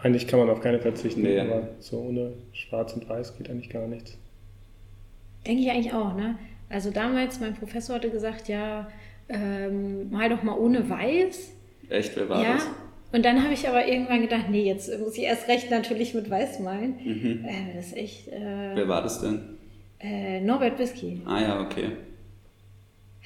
[0.02, 1.40] eigentlich kann man auf keine verzichten, nee.
[1.40, 4.18] aber so ohne Schwarz und Weiß geht eigentlich gar nichts.
[5.46, 6.38] Denke ich eigentlich auch, ne?
[6.70, 8.90] Also damals, mein Professor hatte gesagt, ja,
[9.30, 11.54] ähm, mal doch mal ohne Weiß.
[11.90, 12.54] Echt, wer war ja.
[12.56, 12.68] das?
[13.14, 16.30] Und dann habe ich aber irgendwann gedacht, nee, jetzt muss ich erst recht natürlich mit
[16.30, 16.96] Weiß malen.
[17.04, 17.46] Mhm.
[17.46, 18.28] Äh, das ist echt.
[18.28, 19.40] Äh, wer war das denn?
[20.00, 21.22] Äh, Norbert Whisky.
[21.26, 21.92] Ah ja, okay.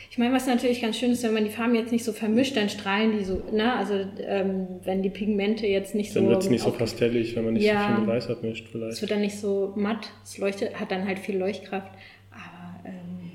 [0.10, 2.58] Ich meine, was natürlich ganz schön ist, wenn man die Farben jetzt nicht so vermischt,
[2.58, 3.74] dann strahlen die so, ne?
[3.74, 6.30] Also ähm, wenn die Pigmente jetzt nicht Dann so.
[6.30, 7.82] wird es nicht so pastellig, wenn man nicht Ja.
[7.82, 9.02] so viel mit Weiß abmischt Es vielleicht.
[9.02, 11.92] wird dann nicht so matt, es leuchtet, hat dann halt viel Leuchtkraft.
[12.32, 13.32] Aber ähm,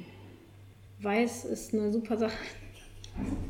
[1.01, 2.37] Weiß ist eine super Sache.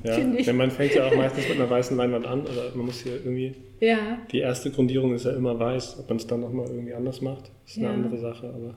[0.05, 0.17] Ja.
[0.19, 0.47] ich.
[0.47, 3.15] Denn man fängt ja auch meistens mit einer weißen Leinwand an, aber man muss hier
[3.17, 5.99] irgendwie, Ja, die erste Grundierung ist ja immer weiß.
[5.99, 7.93] Ob man es dann nochmal irgendwie anders macht, ist eine Ja.
[7.93, 8.75] andere Sache, aber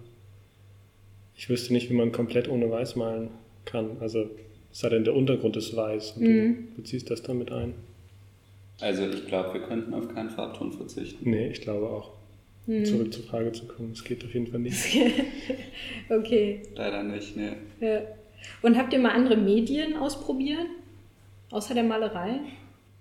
[1.36, 3.30] ich wüsste nicht, wie man komplett ohne Weiß malen
[3.70, 3.98] kann.
[4.00, 4.30] Also
[4.72, 6.68] es sei denn, der Untergrund ist weiß und Mhm.
[6.76, 7.74] du beziehst das dann mit ein.
[8.82, 11.30] Also ich glaube, wir könnten auf keinen Farbton verzichten.
[11.30, 12.12] Nee, ich glaube auch.
[12.66, 12.86] Mhm.
[12.86, 14.96] Zurück zur Frage zu kommen, es geht auf jeden Fall nicht.
[16.10, 16.62] okay.
[16.76, 17.52] Leider nicht, nee.
[17.82, 18.02] Ja.
[18.62, 20.66] Und habt ihr mal andere Medien ausprobiert?
[21.52, 22.40] Außer der Malerei?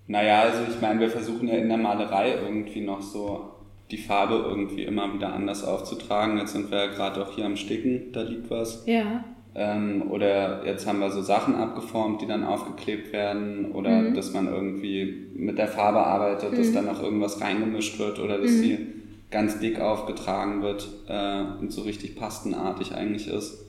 [0.07, 3.51] Naja, also ich meine, wir versuchen ja in der Malerei irgendwie noch so
[3.91, 6.39] die Farbe irgendwie immer wieder anders aufzutragen.
[6.39, 8.85] Jetzt sind wir ja gerade auch hier am Sticken, da liegt was.
[8.87, 9.25] Ja.
[9.61, 13.73] Ähm, oder jetzt haben wir so Sachen abgeformt, die dann aufgeklebt werden.
[13.73, 14.15] Oder Mhm.
[14.15, 18.21] dass man irgendwie mit der Farbe arbeitet, dass dann noch irgendwas reingemischt wird.
[18.21, 18.57] Oder dass Mhm.
[18.63, 18.87] sie
[19.33, 23.65] ganz dick aufgetragen wird äh, und so richtig pastenartig eigentlich ist.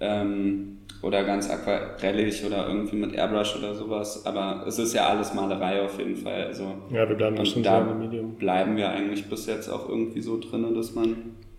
[0.00, 4.24] Ähm, oder ganz aquarellig oder irgendwie mit Airbrush oder sowas.
[4.26, 6.44] Aber es ist ja alles Malerei auf jeden Fall.
[6.44, 8.34] Also Ja, wir bleiben schon da Medium.
[8.34, 11.16] bleiben wir eigentlich bis jetzt auch irgendwie so drin, dass man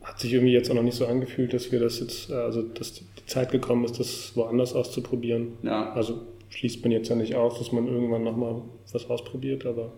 [0.08, 2.62] Hat sich irgendwie jetzt auch noch nicht so angefühlt, dass wir das jetzt, äh, also
[2.62, 5.54] dass die Zeit gekommen ist, das woanders auszuprobieren.
[5.63, 9.91] ja, Also schließt man jetzt ja nicht aus, dass man irgendwann nochmal was ausprobiert, aber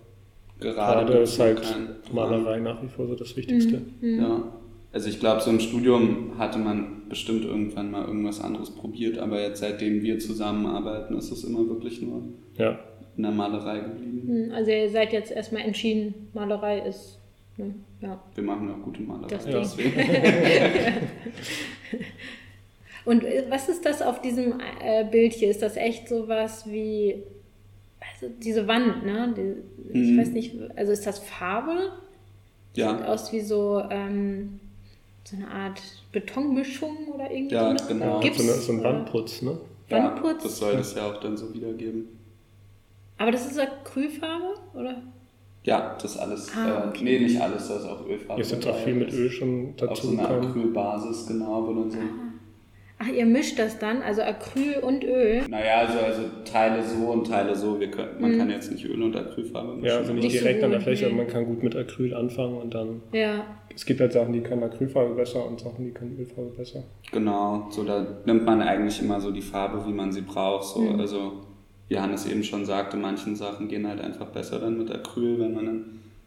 [0.60, 3.82] gerade, gerade ist so halt kein- Malerei nach wie vor so das Wichtigste.
[4.02, 4.52] Ja.
[4.92, 9.40] Also ich glaube, so im Studium hatte man bestimmt irgendwann mal irgendwas anderes probiert, aber
[9.40, 12.24] jetzt seitdem wir zusammenarbeiten, ist es immer wirklich nur
[12.58, 12.80] Ja,
[13.16, 14.28] in der Malerei geblieben.
[14.48, 17.19] Hm, Also ihr seid jetzt erstmal entschieden, Malerei ist.
[17.60, 17.76] Ne?
[18.02, 18.20] Ja.
[18.36, 19.28] Wir machen auch gute Malerei.
[19.28, 19.94] Das deswegen.
[23.06, 25.50] Und äh, was ist das auf diesem äh, Bild hier?
[25.50, 27.24] Ist das echt sowas wie.
[28.14, 29.34] Also diese Wand, ne?
[29.36, 30.18] Die, Ich Mhm.
[30.20, 31.92] weiß nicht, also ist das Farbe?
[32.74, 34.60] Sieht ja, aus wie so, ähm,
[35.24, 38.20] so eine Art Betonmischung oder irgendwie Ja, so eine genau.
[38.22, 38.94] Gips, so, eine, so ein oder?
[38.94, 39.58] Wandputz, ne?
[39.90, 40.44] ja, Wandputz?
[40.44, 42.08] das soll das ja auch dann so wiedergeben.
[43.18, 45.02] Aber das ist Acrylfarbe, oder?
[45.64, 46.52] Ja, das alles.
[46.56, 47.04] Ah, äh, okay.
[47.04, 48.42] nee, nicht alles, da ist auch Ölfarbe.
[48.42, 50.30] Ist jetzt auch viel mit Öl schon Auf dazu so einer.
[50.30, 51.98] Acrylbasis, genau, wo dann so.
[53.02, 55.44] Ach, ihr mischt das dann, also Acryl und Öl.
[55.48, 57.80] Naja, also, also Teile so und Teile so.
[57.80, 59.86] Wir können, man kann jetzt nicht Öl und Acrylfarbe mischen.
[59.86, 62.14] Ja, also nicht, Nicht so direkt an der Fläche, aber man kann gut mit Acryl
[62.14, 63.02] anfangen und dann.
[63.14, 63.46] Ja.
[63.74, 66.84] Es gibt halt Sachen, die können Acrylfarbe besser und Sachen, die können Ölfarbe besser.
[67.14, 70.66] Genau, so da nimmt man eigentlich immer so die Farbe, wie man sie braucht.
[70.66, 71.00] So, Mhm.
[71.00, 71.32] Also,
[71.90, 75.54] wie Hannes eben schon sagte, manchen Sachen gehen halt einfach besser dann mit Acryl, wenn
[75.54, 75.86] man dann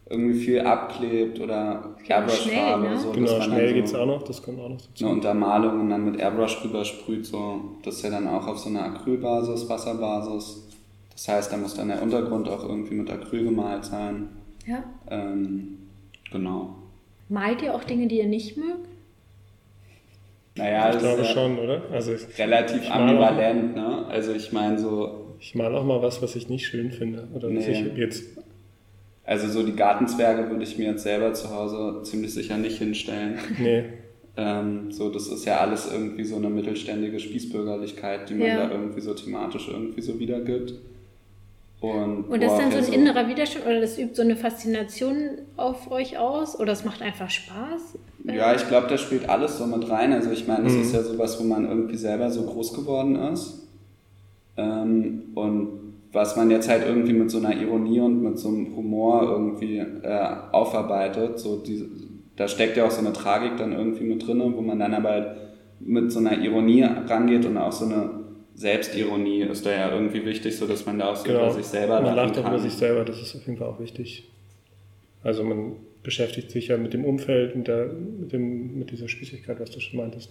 [0.09, 2.89] irgendwie viel abklebt oder Airbrush-Farbe.
[2.89, 2.99] ne?
[2.99, 5.05] so, Genau, schnell dann geht's so auch noch, das kommt auch noch dazu.
[5.05, 7.25] eine Untermalung und dann mit Airbrush rübersprüht.
[7.25, 7.61] So.
[7.83, 10.67] Das ist ja dann auch auf so einer Acrylbasis, Wasserbasis.
[11.13, 14.27] Das heißt, da muss dann der Untergrund auch irgendwie mit Acryl gemalt sein.
[14.67, 14.83] ja.
[15.09, 15.77] Ähm,
[16.31, 16.75] genau.
[17.29, 18.87] Malt ihr auch Dinge, die ihr nicht mögt?
[20.55, 21.81] Naja, ich das glaube ist ja schon, oder?
[21.91, 24.05] Also ich, relativ ambivalent, ne?
[24.07, 27.27] Also ich meine so, ich mal auch mal was, was ich nicht schön finde.
[27.33, 27.85] Oder was Nee.
[27.91, 28.23] ich jetzt.
[29.25, 33.39] also so die Gartenzwerge würde ich mir jetzt selber zu Hause ziemlich sicher nicht hinstellen.
[33.59, 33.83] Nee.
[34.35, 38.65] Ähm, so, das ist ja alles irgendwie so eine mittelständige Spießbürgerlichkeit, die man Ja.
[38.65, 40.73] da irgendwie so thematisch irgendwie so wiedergibt.
[41.81, 45.15] Und, Und das ist dann so ein innerer Widerstand oder das übt so eine Faszination
[45.55, 47.95] auf euch aus oder es macht einfach Spaß?
[48.23, 50.11] Ja, ich glaube, da spielt alles so mit rein.
[50.13, 50.81] Also ich meine, das Mhm.
[50.81, 53.62] ist ja sowas, wo man irgendwie selber so groß geworden ist.
[54.57, 55.69] Ähm, und
[56.11, 59.77] was man jetzt halt irgendwie mit so einer Ironie und mit so einem Humor irgendwie
[59.79, 61.83] äh, aufarbeitet, so die,
[62.35, 65.09] da steckt ja auch so eine Tragik dann irgendwie mit drin, wo man dann aber
[65.09, 65.27] halt
[65.79, 68.09] mit so einer Ironie rangeht und auch so eine
[68.55, 71.45] Selbstironie ist da ja irgendwie wichtig, so dass man da auch so Genau.
[71.45, 73.67] über sich selber man lachen lacht auch über sich selber, das ist auf jeden Fall
[73.67, 74.29] auch wichtig.
[75.23, 79.59] Also man beschäftigt sich ja mit dem Umfeld, mit, der, mit, dem, mit dieser Spießigkeit,
[79.59, 80.29] was du schon meintest.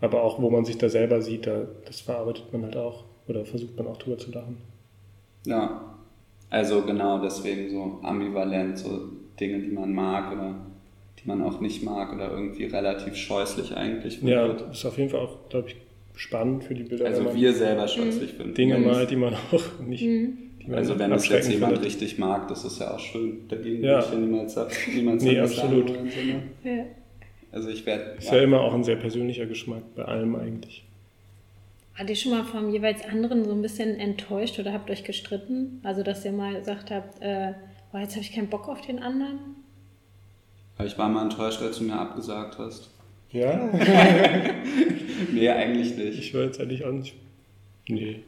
[0.00, 3.44] Aber auch, wo man sich da selber sieht, da, das verarbeitet man halt auch oder
[3.44, 4.56] versucht man auch drüber zu lachen.
[5.46, 5.94] Ja,
[6.50, 10.54] also genau deswegen so ambivalent, so Dinge, die man mag oder
[11.22, 15.10] die man auch nicht mag oder irgendwie relativ scheußlich eigentlich Ja, das ist auf jeden
[15.10, 15.76] Fall auch, glaube ich,
[16.14, 17.06] spannend für die Bilder.
[17.06, 18.54] also wir selber scheußlich finden.
[18.54, 20.02] Dinge malt, die man auch nicht.
[20.04, 20.36] Mhm.
[20.62, 21.86] Die man Also wenn es jetzt jemand findet.
[21.86, 23.48] richtig mag, das ist ja auch schön.
[23.48, 24.00] Dagegen Ja.
[24.00, 24.58] ich ja niemals,
[24.94, 25.88] niemals Nee, absolut.
[25.88, 26.84] sondern- Ja.
[27.52, 28.16] Also ich werde...
[28.18, 30.84] Ist ja immer auch ein sehr persönlicher Geschmack bei allem eigentlich.
[32.00, 35.82] Wart ihr schon mal vom jeweils anderen so ein bisschen enttäuscht oder habt euch gestritten?
[35.84, 37.52] Also dass ihr mal gesagt habt, äh,
[37.92, 39.38] boah, jetzt habe ich keinen Bock auf den anderen?
[40.82, 42.88] Ich war mal enttäuscht, als du mir abgesagt hast.
[43.32, 43.68] Ja?
[45.30, 46.18] nee, eigentlich nicht.
[46.18, 47.16] Ich war jetzt eigentlich auch nicht.
[47.86, 48.22] Nee.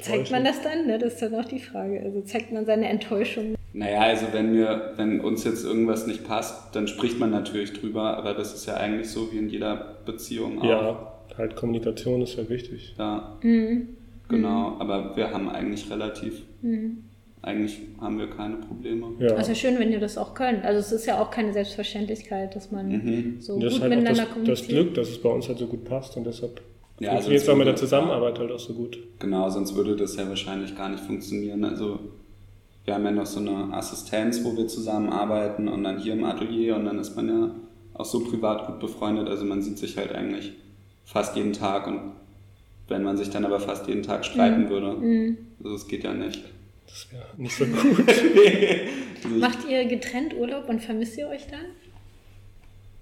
[0.00, 0.88] Zeigt man das dann?
[0.88, 0.98] Ne?
[0.98, 2.02] Das ist dann auch die Frage.
[2.02, 3.54] Also zeigt man seine Enttäuschung?
[3.72, 8.16] Naja, also wenn wir, wenn uns jetzt irgendwas nicht passt, dann spricht man natürlich drüber,
[8.16, 10.64] aber das ist ja eigentlich so wie in jeder Beziehung auch.
[10.64, 12.94] Ja, halt Kommunikation ist ja wichtig.
[12.98, 13.38] Ja.
[13.42, 13.88] Mhm.
[14.28, 17.04] Genau, aber wir haben eigentlich relativ, mhm.
[17.42, 19.06] eigentlich haben wir keine Probleme.
[19.20, 19.34] Ja.
[19.34, 20.64] Also schön, wenn ihr das auch könnt.
[20.64, 23.36] Also es ist ja auch keine Selbstverständlichkeit, dass man mhm.
[23.40, 24.58] so das gut halt miteinander das, kommuniziert.
[24.58, 26.60] Das Glück, dass es bei uns halt so gut passt und deshalb
[26.98, 28.98] Ja, funktioniert es sonst auch mit der Zusammenarbeit halt auch so gut.
[29.20, 31.64] Genau, sonst würde das ja wahrscheinlich gar nicht funktionieren.
[31.64, 32.00] Also
[32.84, 36.76] wir haben ja noch so eine Assistenz, wo wir zusammenarbeiten und dann hier im Atelier
[36.76, 37.50] und dann ist man ja
[37.94, 39.28] auch so privat gut befreundet.
[39.28, 40.52] Also man sieht sich halt eigentlich
[41.06, 42.12] fast jeden Tag und
[42.88, 46.42] wenn man sich dann aber fast jeden Tag streiten würde, also das geht ja nicht.
[46.86, 48.06] Das wäre nicht so gut.
[49.40, 51.64] Macht ihr getrennt Urlaub und vermisst ihr euch dann?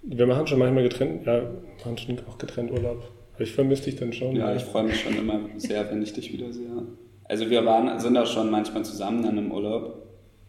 [0.03, 1.43] Wir machen schon manchmal getrennt, ja,
[1.85, 3.09] machen schon auch getrennt Urlaub.
[3.35, 4.37] Aber ich vermisse dich dann schon.
[4.37, 6.87] Ja, ich freue mich schon immer sehr, wenn ich dich wiedersehe.
[7.25, 10.03] Also wir waren, sind auch schon manchmal zusammen dann im Urlaub.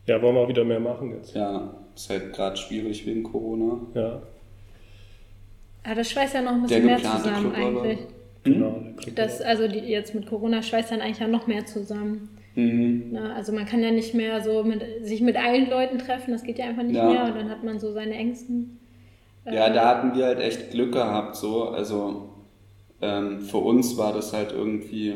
[0.07, 1.33] Ja, wollen wir auch wieder mehr machen jetzt.
[1.33, 3.79] Ja, ist halt gerade schwierig wegen Corona.
[3.95, 4.21] Ja,
[5.87, 7.99] Ah, das schweißt ja noch ein bisschen mehr zusammen eigentlich.
[8.43, 8.81] genau.
[8.97, 12.29] Club Das, also die, jetzt mit Corona schweißt dann eigentlich ja noch mehr zusammen.
[12.55, 13.09] Mhm.
[13.11, 13.33] Ne?
[13.35, 16.57] Also man kann ja nicht mehr so mit, sich mit allen Leuten treffen, das geht
[16.57, 17.11] ja einfach nicht Ja.
[17.11, 18.79] mehr und dann hat man so seine Ängsten.
[19.45, 21.69] Ja, Äh, da hatten wir halt echt Glück gehabt, so.
[21.69, 22.29] Also
[23.01, 25.13] ähm, für uns war das halt irgendwie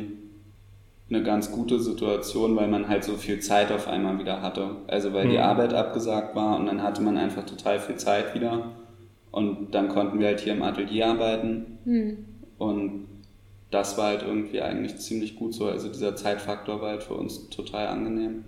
[1.10, 4.69] eine ganz gute Situation, weil man halt so viel Zeit auf einmal wieder hatte.
[4.88, 5.43] Also weil die Mhm.
[5.43, 8.69] Arbeit abgesagt war und dann hatte man einfach total viel Zeit wieder.
[9.31, 11.77] Und dann konnten wir halt hier im Atelier arbeiten.
[11.85, 12.25] Hm.
[12.57, 13.07] Und
[13.71, 15.65] das war halt irgendwie eigentlich ziemlich gut so.
[15.65, 18.45] Also dieser Zeitfaktor war halt für uns total angenehm.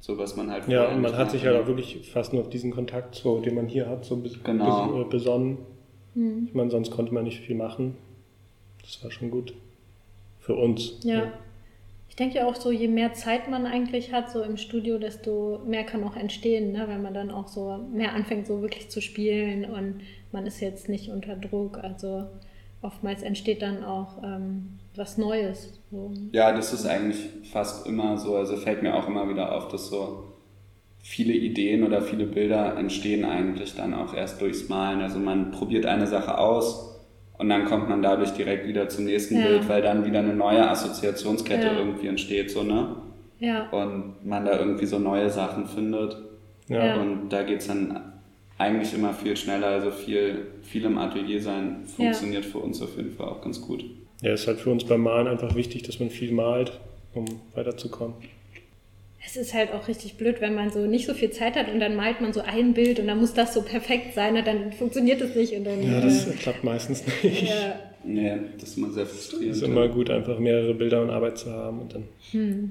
[0.00, 2.50] So was man halt Ja, und man hat sich halt auch wirklich fast nur auf
[2.50, 4.88] diesen Kontakt, so, den man hier hat, so bes Genau.
[4.88, 5.58] bes äh, besonnen.
[6.14, 6.44] Hm.
[6.46, 7.96] Ich meine, sonst konnte man nicht viel machen.
[8.82, 9.54] Das war schon gut.
[10.40, 10.98] Für uns.
[11.04, 11.32] Ja.
[12.08, 15.60] Ich denke ja auch so, je mehr Zeit man eigentlich hat, so im Studio, desto
[15.66, 16.84] mehr kann auch entstehen, ne?
[16.86, 20.88] wenn man dann auch so mehr anfängt, so wirklich zu spielen und man ist jetzt
[20.88, 21.78] nicht unter Druck.
[21.78, 22.26] Also
[22.82, 25.80] oftmals entsteht dann auch ähm, was Neues.
[25.90, 26.12] So.
[26.32, 27.18] Ja, das ist eigentlich
[27.50, 28.36] fast immer so.
[28.36, 30.24] Also fällt mir auch immer wieder auf, dass so
[31.00, 35.00] viele Ideen oder viele Bilder entstehen eigentlich dann auch erst durchs Malen.
[35.00, 36.93] Also man probiert eine Sache aus
[37.38, 39.46] und dann kommt man dadurch direkt wieder zum nächsten Ja.
[39.46, 41.78] Bild, weil dann wieder eine neue Assoziationskette Ja.
[41.78, 42.96] irgendwie entsteht, so, ne?
[43.40, 46.16] Ja, Und man da irgendwie so neue Sachen findet.
[46.68, 46.94] Ja.
[47.00, 48.00] Und da geht's dann
[48.56, 49.66] eigentlich immer viel schneller.
[49.66, 53.84] Also viel, viel im Atelier sein funktioniert für uns auf jeden Fall auch ganz gut.
[54.22, 56.78] Ja, ist halt für uns beim Malen einfach wichtig, dass man viel malt,
[57.12, 58.14] um weiterzukommen.
[59.26, 61.80] Es ist halt auch richtig blöd, wenn man so nicht so viel Zeit hat und
[61.80, 64.72] dann malt man so ein Bild und dann muss das so perfekt sein und dann
[64.72, 65.54] funktioniert es nicht.
[65.54, 67.42] Und dann, Ja, das äh, klappt meistens nicht.
[67.48, 69.56] ja, Nee, das ist immer sehr Es frustrierend.
[69.56, 72.70] ist immer gut, einfach mehrere Bilder und Arbeit zu haben und dann hm.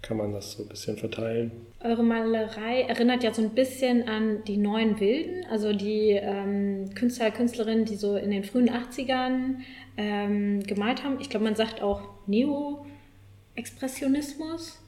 [0.00, 1.50] kann man das so ein bisschen verteilen.
[1.82, 7.32] Eure Malerei erinnert ja so ein bisschen an die neuen Wilden, also die ähm, Künstler,
[7.32, 9.56] Künstlerinnen, die so in den frühen 80ern
[9.96, 11.18] ähm, gemalt haben.
[11.20, 14.78] Ich glaube, man sagt auch Neo-Expressionismus.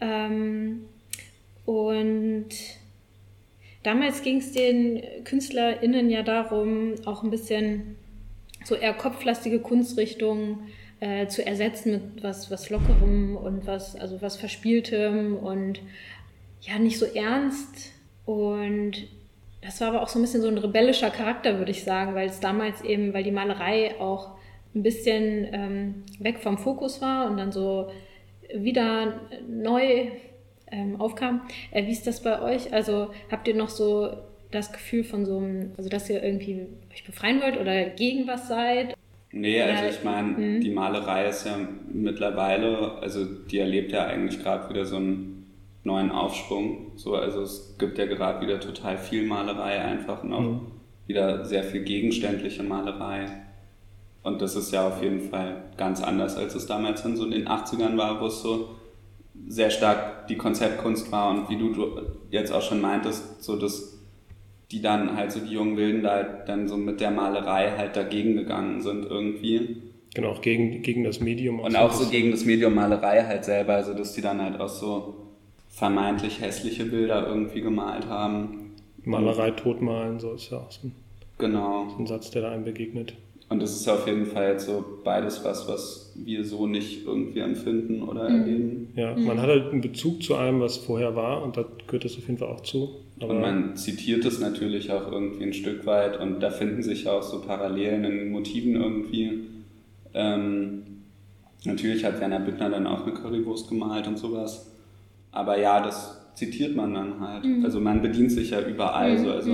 [0.00, 0.84] Ähm,
[1.66, 2.48] und
[3.82, 7.96] damals ging es den KünstlerInnen ja darum, auch ein bisschen
[8.64, 10.68] so eher kopflastige Kunstrichtungen
[11.00, 15.80] äh, zu ersetzen mit was, was Lockerem und was, also was Verspieltem und
[16.62, 17.92] ja, nicht so ernst.
[18.26, 19.06] Und
[19.62, 22.28] das war aber auch so ein bisschen so ein rebellischer Charakter, würde ich sagen, weil
[22.28, 24.30] es damals eben, weil die Malerei auch
[24.74, 27.90] ein bisschen ähm, weg vom Fokus war und dann so
[28.54, 30.06] wieder neu
[30.70, 31.42] ähm, aufkam.
[31.70, 32.72] Äh, wie ist das bei euch?
[32.72, 34.10] Also habt ihr noch so
[34.50, 38.48] das Gefühl von so einem, also dass ihr irgendwie euch befreien wollt oder gegen was
[38.48, 38.94] seid?
[39.30, 40.60] Nee, also Ja, ich meine, mhm.
[40.60, 41.58] die Malerei ist ja
[41.92, 45.46] mittlerweile, also die erlebt ja eigentlich gerade wieder so einen
[45.84, 46.92] neuen Aufschwung.
[46.96, 50.60] So, also es gibt ja gerade wieder total viel Malerei einfach und auch Mhm.
[51.06, 53.26] wieder sehr viel gegenständliche Malerei.
[54.22, 57.30] Und das ist ja auf jeden Fall ganz anders, als es damals in so in
[57.30, 58.70] den 80ern war, wo es so
[59.46, 63.98] sehr stark die Konzeptkunst war und wie du, jetzt auch schon meintest, so dass
[64.70, 67.96] die dann halt so die jungen Wilden da halt dann so mit der Malerei halt
[67.96, 69.82] dagegen gegangen sind irgendwie.
[70.14, 71.60] Genau, auch gegen, gegen das Medium.
[71.60, 74.68] Und auch so gegen das Medium Malerei halt selber, also dass die dann halt auch
[74.68, 75.14] so
[75.68, 78.74] vermeintlich hässliche Bilder irgendwie gemalt haben.
[79.04, 80.92] Malerei totmalen, so ist ja auch so ein,
[81.38, 81.88] Genau.
[81.90, 83.14] so ein Satz, der da einem begegnet.
[83.50, 87.38] Und das ist auf jeden Fall jetzt so beides was, was wir so nicht irgendwie
[87.40, 88.40] empfinden oder Mhm.
[88.40, 88.88] erleben.
[88.94, 92.16] Ja, man hat halt einen Bezug zu einem, was vorher war und da gehört das
[92.18, 92.90] auf jeden Fall auch zu.
[93.20, 97.04] Aber Und man zitiert es natürlich auch irgendwie ein Stück weit und da finden sich
[97.04, 99.40] ja auch so Parallelen in den Motiven irgendwie.
[100.14, 100.82] Ähm,
[101.64, 104.70] natürlich hat Werner Bittner dann auch eine Currywurst gemalt und sowas.
[105.32, 107.44] Aber ja, das zitiert man dann halt.
[107.64, 109.30] Also man bedient sich ja überall so.
[109.30, 109.50] Also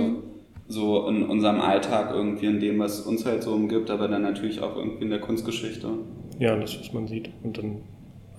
[0.67, 4.61] so in unserem Alltag irgendwie, in dem, was uns halt so umgibt, aber dann natürlich
[4.61, 5.87] auch irgendwie in der Kunstgeschichte.
[6.39, 7.29] ja, das, was man sieht.
[7.43, 7.81] Und dann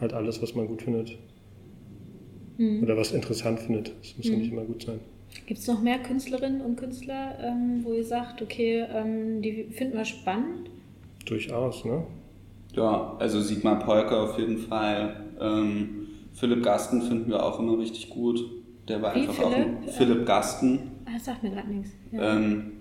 [0.00, 1.16] halt alles, was man gut findet.
[2.58, 2.82] Mhm.
[2.82, 3.92] Oder was interessant findet.
[4.00, 5.00] Das muss ja nicht immer gut sein.
[5.46, 9.96] Gibt es noch mehr Künstlerinnen und Künstler, ähm, wo ihr sagt, okay, ähm, die finden
[9.96, 10.70] wir spannend?
[11.26, 12.04] Durchaus, ne?
[12.74, 15.16] Ja, also Sigmar Polke auf jeden Fall.
[15.40, 18.44] Ähm, Philipp Gasten finden wir auch immer richtig gut.
[18.88, 19.94] Der war Wie, einfach auch ein Philipp?
[19.94, 20.78] Philipp Gasten.
[21.06, 21.92] Ah, das sagt mir gerade nichts.
[22.12, 22.36] Ja.
[22.36, 22.72] Ähm,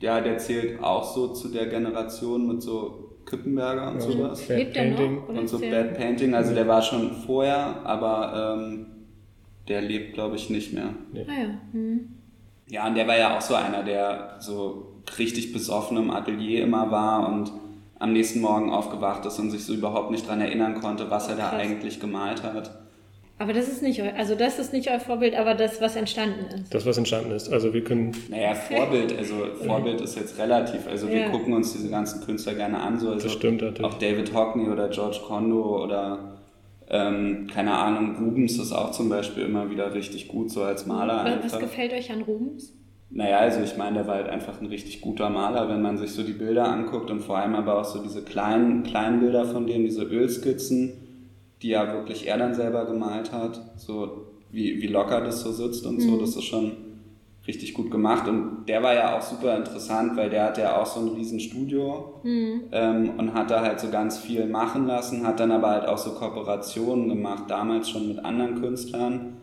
[0.00, 4.00] ja, der zählt auch so zu der Generation mit so Kippenberger und Ja.
[4.00, 4.46] sowas.
[4.46, 4.96] Bad Lebt er noch?
[4.96, 5.22] Painting.
[5.28, 6.34] Oder Und so Bad Painting.
[6.34, 8.86] Also der war schon vorher, aber ähm,
[9.68, 10.90] der lebt, glaube ich, nicht mehr.
[11.14, 11.48] Ah ja.
[11.72, 12.08] Mhm.
[12.68, 16.90] Ja, und der war ja auch so einer, der so richtig besoffen im Atelier immer
[16.90, 17.52] war und
[17.98, 21.36] am nächsten Morgen aufgewacht ist und sich so überhaupt nicht dran erinnern konnte, was er
[21.36, 21.60] da Krass.
[21.60, 22.81] eigentlich gemalt hat.
[23.42, 26.72] Aber das ist nicht also das ist nicht euer Vorbild, aber das, was entstanden ist.
[26.72, 27.52] Das, was entstanden ist.
[27.52, 29.34] Also wir können, Naja, Vorbild, also
[29.66, 30.86] Vorbild ist jetzt relativ.
[30.86, 31.28] Also wir Ja.
[31.30, 33.00] gucken uns diese ganzen Künstler gerne an.
[33.00, 33.84] So, also das stimmt natürlich.
[33.84, 36.38] auch David Hockney oder George Kondo oder
[36.88, 41.38] ähm, keine Ahnung, Rubens ist auch zum Beispiel immer wieder richtig gut, so als Maler
[41.42, 42.74] Was, was gefällt euch an Rubens?
[43.10, 46.12] Naja, also ich meine, der war halt einfach ein richtig guter Maler, wenn man sich
[46.12, 49.66] so die Bilder anguckt und vor allem aber auch so diese kleinen, kleinen Bilder von
[49.66, 50.92] dem, diese Ölskizzen,
[51.62, 55.86] die ja wirklich er dann selber gemalt hat, so wie, wie locker das so sitzt
[55.86, 56.72] und so, das ist schon
[57.46, 58.28] richtig gut gemacht.
[58.28, 61.40] Und der war ja auch super interessant, weil der hat ja auch so ein riesen
[61.40, 62.20] Studio
[62.70, 65.98] ähm, und hat da halt so ganz viel machen lassen, hat dann aber halt auch
[65.98, 69.38] so Kooperationen gemacht, damals schon mit anderen Künstlern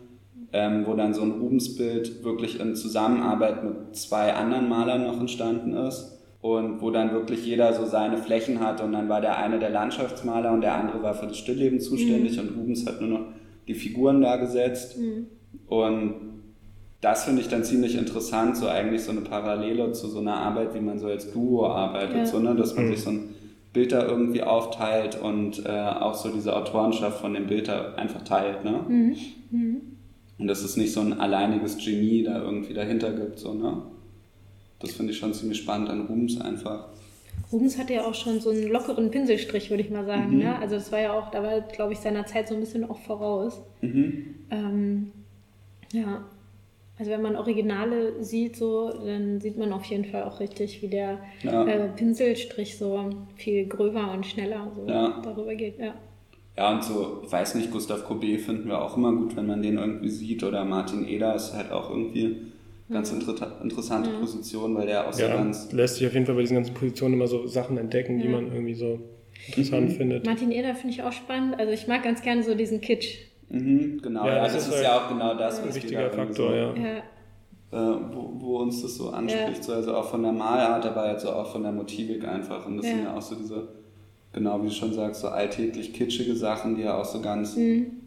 [0.52, 5.74] ähm, wo dann so ein Rubensbild wirklich in Zusammenarbeit mit zwei anderen Malern noch entstanden
[5.74, 9.58] ist und wo dann wirklich jeder so seine Flächen hat und dann war der eine
[9.58, 13.26] der Landschaftsmaler und der andere war für das Stillleben zuständig und Rubens hat nur noch
[13.68, 14.96] die Figuren da gesetzt
[15.68, 16.14] und
[17.02, 20.74] das finde ich dann ziemlich interessant, so eigentlich so eine Parallele zu so einer Arbeit,
[20.74, 22.26] wie man so als Duo arbeitet, Ja.
[22.26, 22.54] so, ne?
[22.54, 23.34] dass man sich so ein
[23.72, 28.22] Bild da irgendwie aufteilt und äh, auch so diese Autorenschaft von dem Bild da einfach
[28.22, 28.64] teilt.
[28.64, 28.80] Ne?
[30.38, 33.38] Und dass es nicht so ein alleiniges Genie da irgendwie dahinter gibt.
[33.38, 33.82] So, ne?
[34.80, 36.88] Das finde ich schon ziemlich spannend an Rubens einfach.
[37.52, 40.06] Rubens hatte ja auch schon so einen lockeren Pinselstrich, würde ich mal Mhm.
[40.06, 40.38] sagen.
[40.38, 40.58] Ne?
[40.58, 42.98] Also das war ja auch, da war, glaube ich, seiner Zeit so ein bisschen auch
[42.98, 43.60] voraus.
[43.80, 44.34] Mhm.
[44.50, 45.12] Ähm,
[45.92, 46.24] ja,
[46.98, 50.88] also wenn man Originale sieht, so, dann sieht man auf jeden Fall auch richtig, wie
[50.88, 51.66] der Ja.
[51.66, 55.20] äh, Pinselstrich so viel gröber und schneller so Ja.
[55.24, 55.78] darüber geht.
[55.78, 55.94] Ja.
[56.56, 59.62] Ja, und so, ich weiß nicht, Gustav Courbet finden wir auch immer gut, wenn man
[59.62, 60.44] den irgendwie sieht.
[60.44, 62.49] Oder Martin Eder ist halt auch irgendwie
[62.90, 65.72] ganz inter interessante Position, weil der auch so ja, ganz.
[65.72, 68.52] lässt sich auf jeden Fall bei diesen ganzen Positionen immer so Sachen entdecken, die man
[68.52, 69.00] irgendwie so
[69.46, 70.26] interessant findet.
[70.26, 71.58] Martin Eder finde ich auch spannend.
[71.58, 73.18] Also ich mag ganz gerne so diesen Kitsch.
[73.48, 75.74] Mhm, genau, Ja, ja, das das, ist ist halt ja auch genau das, Ein was
[75.74, 76.74] wir wichtiger Faktor, so, ja.
[76.76, 76.98] Ja,
[77.72, 81.20] äh, wo, wo uns das so anspricht, so, also auch von der Malart, aber halt
[81.20, 82.66] so auch von der Motivik einfach.
[82.66, 82.92] Und das Ja.
[82.92, 83.68] sind ja auch so diese,
[84.32, 87.56] genau wie du schon sagst, so alltäglich kitschige Sachen, die ja auch so ganz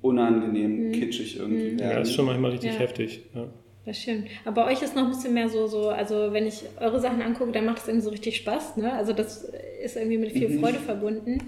[0.01, 1.91] unangenehm kitschig irgendwie werden.
[1.91, 2.79] Ja, ist schon manchmal richtig Ja.
[2.79, 3.23] heftig.
[3.33, 3.47] Ja.
[3.85, 4.27] Das stimmt.
[4.45, 7.21] Aber bei euch ist noch ein bisschen mehr so, so, also wenn ich eure Sachen
[7.21, 8.77] angucke, dann macht es irgendwie so richtig Spaß.
[8.77, 8.93] Ne?
[8.93, 9.45] Also das
[9.83, 11.39] ist irgendwie mit viel Freude verbunden.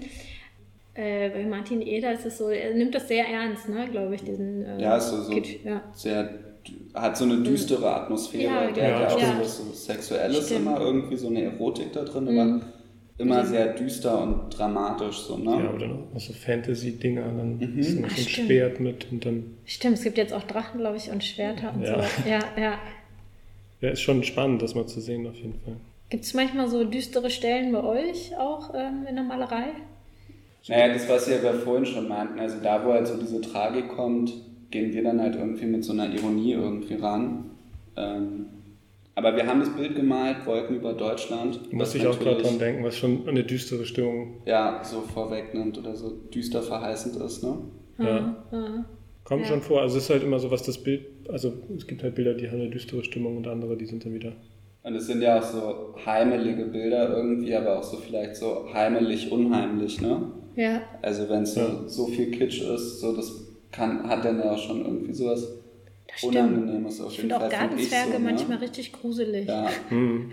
[0.94, 4.22] Äh, bei Martin Eder ist es so, er nimmt das sehr ernst, ne, glaube ich,
[4.22, 5.56] diesen äh, Ja, ist so, so Kitsch.
[5.62, 5.82] Ja.
[5.92, 6.30] sehr,
[6.94, 10.46] hat so eine düstere Atmosphäre, Ja, der ja, hat ja auch so was so Sexuelles
[10.46, 10.62] Stimmt.
[10.62, 10.66] Mhm.
[10.68, 12.60] immer irgendwie, so eine Erotik da drin, aber
[13.18, 15.50] immer sehr düster und dramatisch so, ne?
[15.50, 17.78] ja, oder noch so Fantasy-Dinger, dann Mhm.
[17.78, 18.28] ist noch Ach, so ein.
[18.46, 21.82] Schwert mit und dann, Stimmt, es gibt jetzt auch Drachen, glaube ich, und Schwerter und
[21.82, 22.02] Ja.
[22.02, 22.28] so.
[22.28, 22.78] Ja, ja.
[23.80, 25.76] ja, ist schon spannend, das mal zu sehen auf jeden Fall.
[26.10, 29.64] Gibt es manchmal so düstere Stellen bei euch auch ähm, in der Malerei?
[30.68, 33.88] Naja, das, was wir aber vorhin schon meinten, also da, wo halt so diese Tragik
[33.88, 34.32] kommt,
[34.70, 37.50] gehen wir dann halt irgendwie mit so einer Ironie irgendwie ran.
[37.96, 38.46] Ähm,
[39.16, 41.72] aber wir haben das Bild gemalt, Wolken über Deutschland.
[41.72, 44.42] Muss ich auch gerade dran denken, was schon eine düstere Stimmung.
[44.46, 47.58] Ja, so vorwegnimmt oder so düster verheißend ist, ne?
[47.98, 48.36] Ja.
[48.52, 48.84] Ah,
[49.24, 49.48] Kommt Ja.
[49.48, 49.80] schon vor.
[49.80, 52.48] Also es ist halt immer so, was das Bild, also es gibt halt Bilder, die
[52.48, 54.32] haben eine düstere Stimmung und andere, die sind dann wieder.
[54.84, 59.32] Und es sind ja auch so heimelige Bilder irgendwie, aber auch so vielleicht so heimelig,
[59.32, 60.30] unheimlich, ne?
[60.54, 60.80] ja.
[61.02, 61.82] Also wenn es so, Ja.
[61.88, 63.32] so viel Kitsch ist, so das
[63.72, 65.58] kann, hat dann ja auch schon irgendwie sowas
[66.08, 66.34] Das stimmt.
[66.36, 67.50] Unangenehmes auf Ich jeden finde auch Fall.
[67.52, 68.24] ich Gartenzwerge so, ne?
[68.24, 69.48] manchmal richtig gruselig.
[69.48, 70.30] Ja, Hm.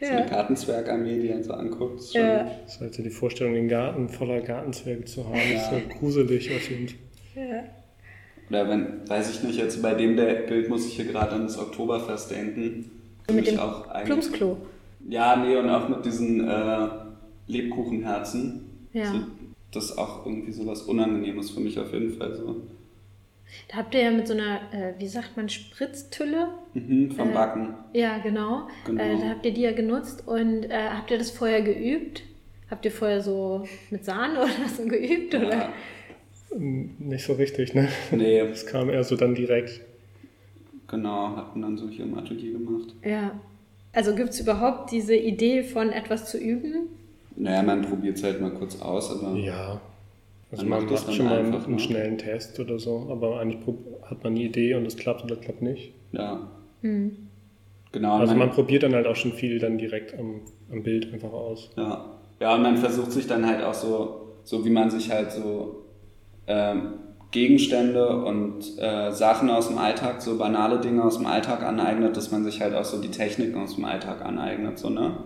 [0.00, 2.00] so eine Gartenzwergarmee, die einen so anguckt.
[2.00, 2.50] Ist schon, Ja.
[2.64, 5.34] Das ist halt so die Vorstellung, den Garten voller Gartenzwerge zu haben.
[5.36, 5.56] Ja.
[5.60, 6.98] ist so gruselig auf jeden Fall.
[7.48, 7.64] Ja.
[8.50, 11.42] Oder wenn, weiß ich nicht, jetzt bei dem der Bild muss ich hier gerade an
[11.42, 12.90] das Oktoberfest denken.
[13.30, 14.56] Mit dem auch eigentlich- Plumpsklo.
[15.08, 16.88] Ja, nee, und auch mit diesen äh,
[17.46, 18.64] Lebkuchenherzen.
[18.92, 19.12] Ja.
[19.12, 19.18] So,
[19.72, 22.56] das ist auch irgendwie so was Unangenehmes für mich auf jeden Fall so.
[23.68, 26.48] Da habt ihr ja mit so einer, äh, wie sagt man, Spritztülle.
[26.74, 27.74] Mhm, vom Äh, Backen.
[27.92, 28.68] Ja, genau.
[28.86, 29.02] Genau.
[29.02, 32.22] Äh, da habt ihr die ja genutzt und äh, habt ihr das vorher geübt?
[32.70, 35.34] Habt ihr vorher so mit Sahne oder so geübt?
[35.34, 35.50] Oder?
[35.50, 35.72] Ja,
[36.54, 37.88] Nicht so richtig, ne?
[38.10, 39.80] nee, Es kam eher so dann direkt.
[40.86, 42.94] genau, hatten dann so hier im Atelier gemacht.
[43.04, 43.38] Ja.
[43.92, 46.88] Also gibt es überhaupt diese Idee von etwas zu üben?
[47.36, 49.80] Naja, man probiert es halt mal kurz aus, aber Ja.
[50.50, 51.80] Also Man man, macht das macht dann schon mal einfach, einen ne?
[51.80, 53.62] schnellen Test oder so, aber eigentlich
[54.02, 55.92] hat man eine Idee und es klappt oder klappt nicht.
[56.12, 56.48] ja.
[56.82, 57.16] Hm.
[57.90, 61.12] Genau, Also man, man probiert dann halt auch schon viel dann direkt am, am Bild
[61.12, 61.70] einfach aus.
[61.76, 62.04] Ja.
[62.38, 65.84] ja, und man versucht sich dann halt auch so, so wie man sich halt so
[66.46, 66.92] ähm,
[67.30, 72.30] Gegenstände und äh, Sachen aus dem Alltag, so banale Dinge aus dem Alltag aneignet, dass
[72.30, 75.16] man sich halt auch so die Techniken aus dem Alltag aneignet, so, ne?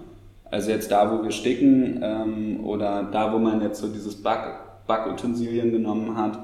[0.44, 4.60] Also jetzt da, wo wir sticken ähm, oder da, wo man jetzt so dieses Back,
[4.92, 6.38] Backutensilien genommen hat,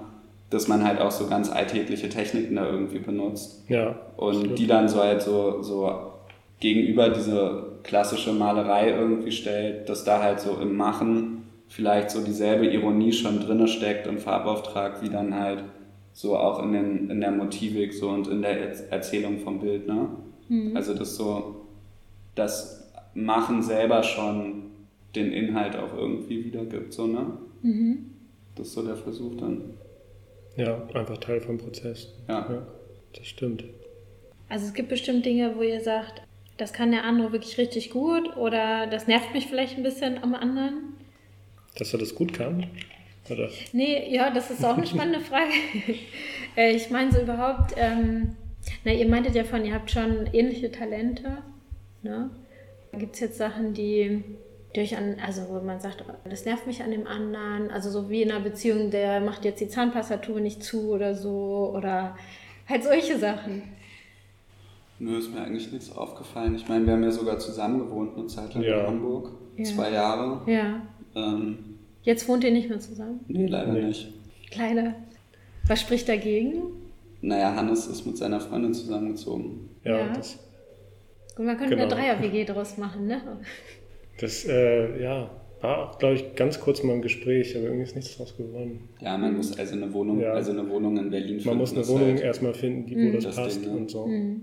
[0.51, 3.65] dass man halt auch so ganz alltägliche Techniken da irgendwie benutzt.
[3.69, 3.95] Ja.
[4.17, 4.59] Und absolut.
[4.59, 5.91] die dann so halt so, so
[6.61, 12.67] gegenüber diese klassische Malerei irgendwie stellt, dass da halt so im Machen vielleicht so dieselbe
[12.67, 15.65] Ironie schon drinne steckt im Farbauftrag, wie dann halt
[16.15, 19.87] so auch in, den, in der Motivik so und in der Er- Erzählung vom Bild,
[19.87, 20.09] ne?
[20.75, 21.57] Also das so,
[22.35, 24.63] das Machen selber schon
[25.15, 27.27] den Inhalt auch irgendwie wiedergibt, so, ne?
[28.59, 29.75] Das ist so der Versuch dann.
[30.57, 32.09] Ja, einfach Teil vom Prozess.
[32.29, 32.47] Ja.
[32.51, 32.67] ja
[33.17, 33.65] das stimmt.
[34.49, 36.23] Also es gibt bestimmt Dinge, wo ihr sagt,
[36.57, 40.35] das kann der andere wirklich richtig gut oder das nervt mich vielleicht ein bisschen am
[40.35, 40.95] anderen.
[41.77, 42.67] Dass er das gut kann?
[43.31, 43.49] Oder?
[43.73, 45.53] Nee, ja, das ist auch eine spannende Frage.
[46.57, 48.35] Äh, ich meine so überhaupt, ähm,
[48.85, 51.39] na, ihr meintet ja von, ihr habt schon ähnliche Talente.
[52.03, 52.31] Ne?
[52.99, 54.25] Gibt es jetzt Sachen, die
[54.75, 58.23] durch an, also wo man sagt, das nervt mich an dem anderen, also so wie
[58.23, 62.17] in einer Beziehung, der macht jetzt die Zahnpastatube nicht zu oder so oder
[62.69, 63.63] halt solche Sachen.
[65.01, 66.55] Nö, ist mir eigentlich nichts aufgefallen.
[66.57, 68.81] Ich meine, wir haben ja sogar zusammen gewohnt eine Zeit lang Ja.
[68.81, 69.31] in Hamburg.
[69.57, 69.65] Ja.
[69.65, 70.43] Zwei Jahre.
[70.51, 70.83] Ja.
[71.15, 71.59] Ähm,
[72.03, 73.21] Jetzt wohnt ihr nicht mehr zusammen?
[73.29, 73.85] nee, leider Nee.
[73.85, 74.13] nicht.
[74.51, 74.95] Kleine.
[75.67, 76.63] Was spricht dagegen?
[77.21, 79.69] Naja, Hannes ist mit seiner Freundin zusammengezogen.
[79.85, 80.13] Ja, Ja.
[80.13, 80.39] das,
[81.37, 81.95] Und man könnte eine Genau.
[81.95, 83.21] Dreier-WG draus machen, ne?
[84.19, 87.97] Das äh, ja, war auch, glaube ich, ganz kurz mal im Gespräch, aber irgendwie ist
[87.97, 88.89] nichts draus geworden.
[89.01, 90.33] Ja, man muss also eine Wohnung, Ja.
[90.33, 91.49] also eine Wohnung in Berlin finden.
[91.49, 93.77] Man muss eine Wohnung halt- erstmal finden, die, wo das, Das passt Ding, ne?
[93.79, 94.07] und so.
[94.07, 94.43] Mhm.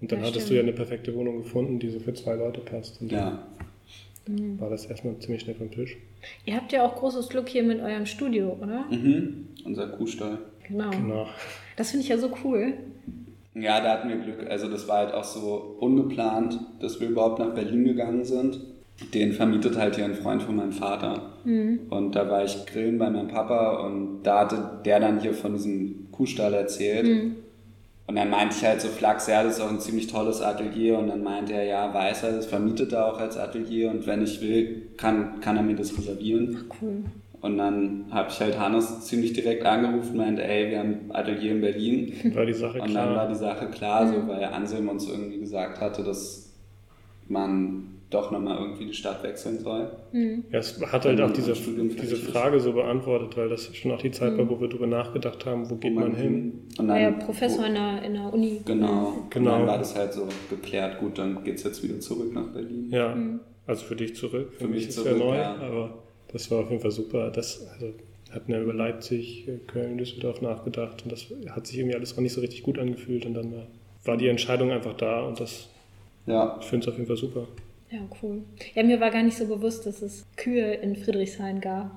[0.00, 0.50] Und dann Ja, hattest stimmt.
[0.50, 3.00] du ja eine perfekte Wohnung gefunden, die so für zwei Leute passt.
[3.00, 3.46] Und Ja,
[4.26, 5.96] dann war das erstmal ziemlich schnell vom Tisch.
[6.46, 8.84] Ihr habt ja auch großes Glück hier mit eurem Studio, oder?
[8.90, 9.48] mhm.
[9.64, 10.38] unser Kuhstall.
[10.68, 10.90] Genau.
[10.90, 11.26] Genau.
[11.76, 12.74] Das finde ich ja so cool.
[13.54, 14.50] Ja, da hatten wir Glück.
[14.50, 18.60] Also das war halt auch so ungeplant, dass wir überhaupt nach Berlin gegangen sind.
[19.12, 21.32] Den vermietet halt hier ein Freund von meinem Vater.
[21.90, 25.54] Und da war ich grillen bei meinem Papa und da hatte der dann hier von
[25.54, 27.06] diesem Kuhstall erzählt.
[28.06, 30.98] Und dann meinte ich halt so flachs, ja, das ist auch ein ziemlich tolles Atelier.
[30.98, 33.90] Und dann meinte er, ja, weiß er, das vermietet er auch als Atelier.
[33.90, 36.64] Und wenn ich will, kann, kann er mir das reservieren.
[36.80, 37.04] Cool.
[37.44, 41.14] Und dann habe ich halt Hannes ziemlich direkt angerufen und meinte, ey, wir haben ein
[41.14, 42.14] Atelier in Berlin.
[42.34, 43.28] War die Sache Und dann war klar.
[43.28, 46.54] die Sache klar, so, weil Anselm uns irgendwie gesagt hatte, dass
[47.28, 49.90] man doch nochmal irgendwie die Stadt wechseln soll.
[50.12, 52.16] Ja, es hat halt auch man diese, diese.
[52.16, 55.68] Frage so beantwortet, weil das schon auch die Zeit war, wo wir darüber nachgedacht haben,
[55.68, 56.60] wo geht man hin.
[56.78, 58.62] Und War dann, ja Professor in der, in der Uni.
[58.64, 59.52] Genau, Genau.
[59.52, 62.88] Und dann war das halt so geklärt, gut, dann geht's jetzt wieder zurück nach Berlin.
[62.90, 63.14] Ja,
[63.66, 64.54] also für dich zurück.
[64.54, 65.56] Für, Für mich mich ist ja zurück, neu, ja.
[65.56, 66.03] aber
[66.34, 67.30] das war auf jeden Fall super.
[67.30, 67.86] Das, also,
[68.26, 72.22] wir hatten ja über Leipzig, Köln, Düsseldorf nachgedacht und das hat sich irgendwie alles noch
[72.22, 73.66] nicht so richtig gut angefühlt und dann war,
[74.04, 75.68] war die Entscheidung einfach da und das,
[76.26, 77.46] Ja, ich finde es auf jeden Fall super.
[77.90, 78.42] Ja, cool.
[78.74, 81.92] Ja, mir war gar nicht so bewusst, dass es Kühe in Friedrichshain gab.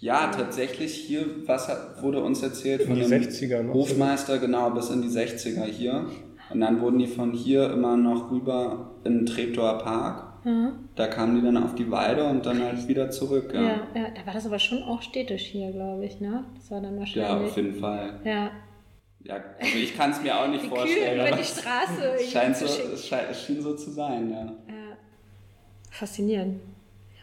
[0.00, 1.68] ja tatsächlich hier, was
[2.00, 3.74] wurde uns erzählt In von die dem 60er noch.
[3.74, 6.06] Hofmeister, genau, bis in die 60er hier.
[6.50, 10.31] Und dann wurden die von hier immer noch rüber in den Treptower Park.
[10.44, 13.52] Ja, Da kamen die dann auf die Weide und dann halt wieder zurück.
[13.54, 13.60] ja.
[13.62, 16.44] Ja, ja, da war das aber schon auch städtisch hier, glaube ich, ne?
[16.56, 17.56] Das war dann ja auf wahrscheinlich.
[17.56, 18.20] jeden Fall.
[18.24, 18.50] Ja.
[19.24, 21.14] Ja, also ich kann es mir auch nicht Die Kühe vorstellen.
[21.14, 22.14] über aber die Straße.
[22.16, 24.40] es, scheint so, es, scheint, es schien so zu sein, ja.
[24.74, 24.96] Ja.
[25.90, 26.60] Faszinierend.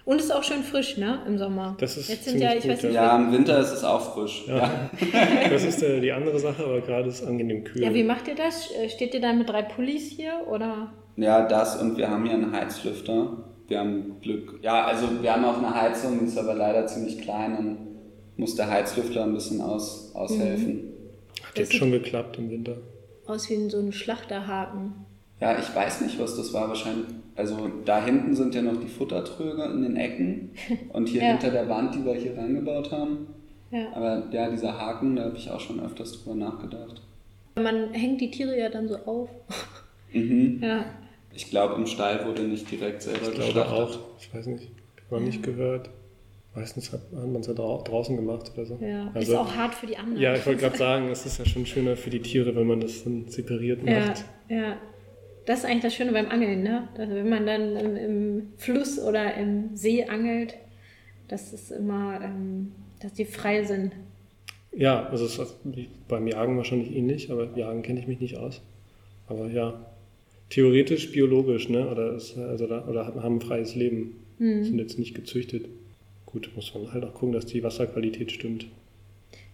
[0.05, 1.19] Und es ist auch schön frisch, ne?
[1.27, 1.75] Im Sommer.
[1.79, 3.83] Das ist Jetzt sind ja, ziemlich ich weiß gut, nicht, Ja, im Winter ist es
[3.83, 4.45] auch frisch.
[4.47, 4.55] Ja.
[4.57, 4.89] Ja.
[5.51, 7.83] Das ist äh, die andere Sache, aber gerade ist es angenehm kühl.
[7.83, 8.71] Ja, wie macht ihr das?
[8.71, 10.91] Äh, Steht ihr dann mit drei Pullis hier oder?
[11.21, 13.37] Ja, das und wir haben hier einen Heizlüfter.
[13.67, 14.59] Wir haben Glück.
[14.63, 17.53] Ja, also wir haben auch eine Heizung, die ist aber leider ziemlich klein.
[17.55, 17.77] Dann
[18.37, 20.73] muss der Heizlüfter ein bisschen aus, aushelfen.
[20.75, 20.89] Mhm.
[21.47, 22.77] Hat jetzt schon geklappt im Winter.
[23.27, 24.93] Aus wie so ein Schlachterhaken.
[25.39, 26.67] Ja, ich weiß nicht, was das war.
[26.69, 27.05] Wahrscheinlich.
[27.35, 30.51] Also da hinten sind ja noch die Futtertröge in den Ecken
[30.93, 31.27] und hier Ja.
[31.29, 33.27] hinter der Wand, die wir hier reingebaut haben.
[33.71, 33.85] Ja.
[33.93, 37.01] Aber ja, dieser Haken, da habe ich auch schon öfters drüber nachgedacht.
[37.55, 39.29] Man hängt die Tiere ja dann so auf.
[40.11, 40.59] Mhm.
[40.63, 40.85] Ja.
[41.39, 43.73] Ich glaube, im Stall wurde nicht direkt selber Ich glaube geschlachtet.
[43.73, 43.99] auch.
[44.19, 44.67] Ich weiß nicht.
[45.05, 45.89] Hab noch nicht gehört.
[46.53, 48.77] Meistens hat, hat man es ja drau draußen gemacht oder so.
[48.81, 49.09] ja.
[49.13, 50.19] Also, ist auch hart für die anderen.
[50.21, 52.81] ja, ich wollte gerade sagen, es ist ja schon schöner für die Tiere, wenn man
[52.81, 54.25] das dann separiert Ja, macht.
[54.49, 54.75] ja.
[55.45, 56.89] Das ist eigentlich das Schöne beim Angeln, ne?
[56.97, 60.55] Also wenn man dann im, im Fluss oder im See angelt,
[61.29, 63.93] das ist immer, ähm, dass die frei sind.
[64.75, 65.55] Ja, also es ist
[66.09, 68.61] beim Jagen wahrscheinlich ähnlich, aber Jagen kenne ich mich nicht aus.
[69.27, 69.85] Aber ja,
[70.49, 71.87] theoretisch biologisch, ne?
[71.89, 74.15] Oder, ist, also da, oder haben ein freies Leben.
[74.37, 74.63] Hm.
[74.63, 75.65] Sind jetzt nicht gezüchtet.
[76.25, 78.67] Gut, muss man halt auch gucken, dass die Wasserqualität stimmt.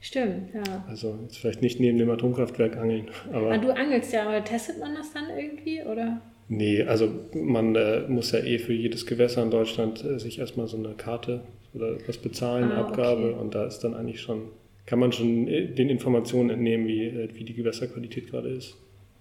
[0.02, 0.86] Stimmt, ja.
[0.88, 4.80] Also jetzt vielleicht nicht neben dem Atomkraftwerk angeln, aber Aber du angelst ja, aber testet
[4.80, 6.22] man das dann irgendwie, oder?
[6.48, 10.68] nee, also man äh, muss ja eh für jedes Gewässer in Deutschland äh, sich erstmal
[10.68, 11.42] so eine Karte
[11.74, 13.40] oder was bezahlen, Ah, Abgabe okay.
[13.42, 14.44] und da ist dann eigentlich schon,
[14.86, 18.78] kann man schon äh, den Informationen entnehmen, wie, äh, wie die Gewässerqualität gerade ist.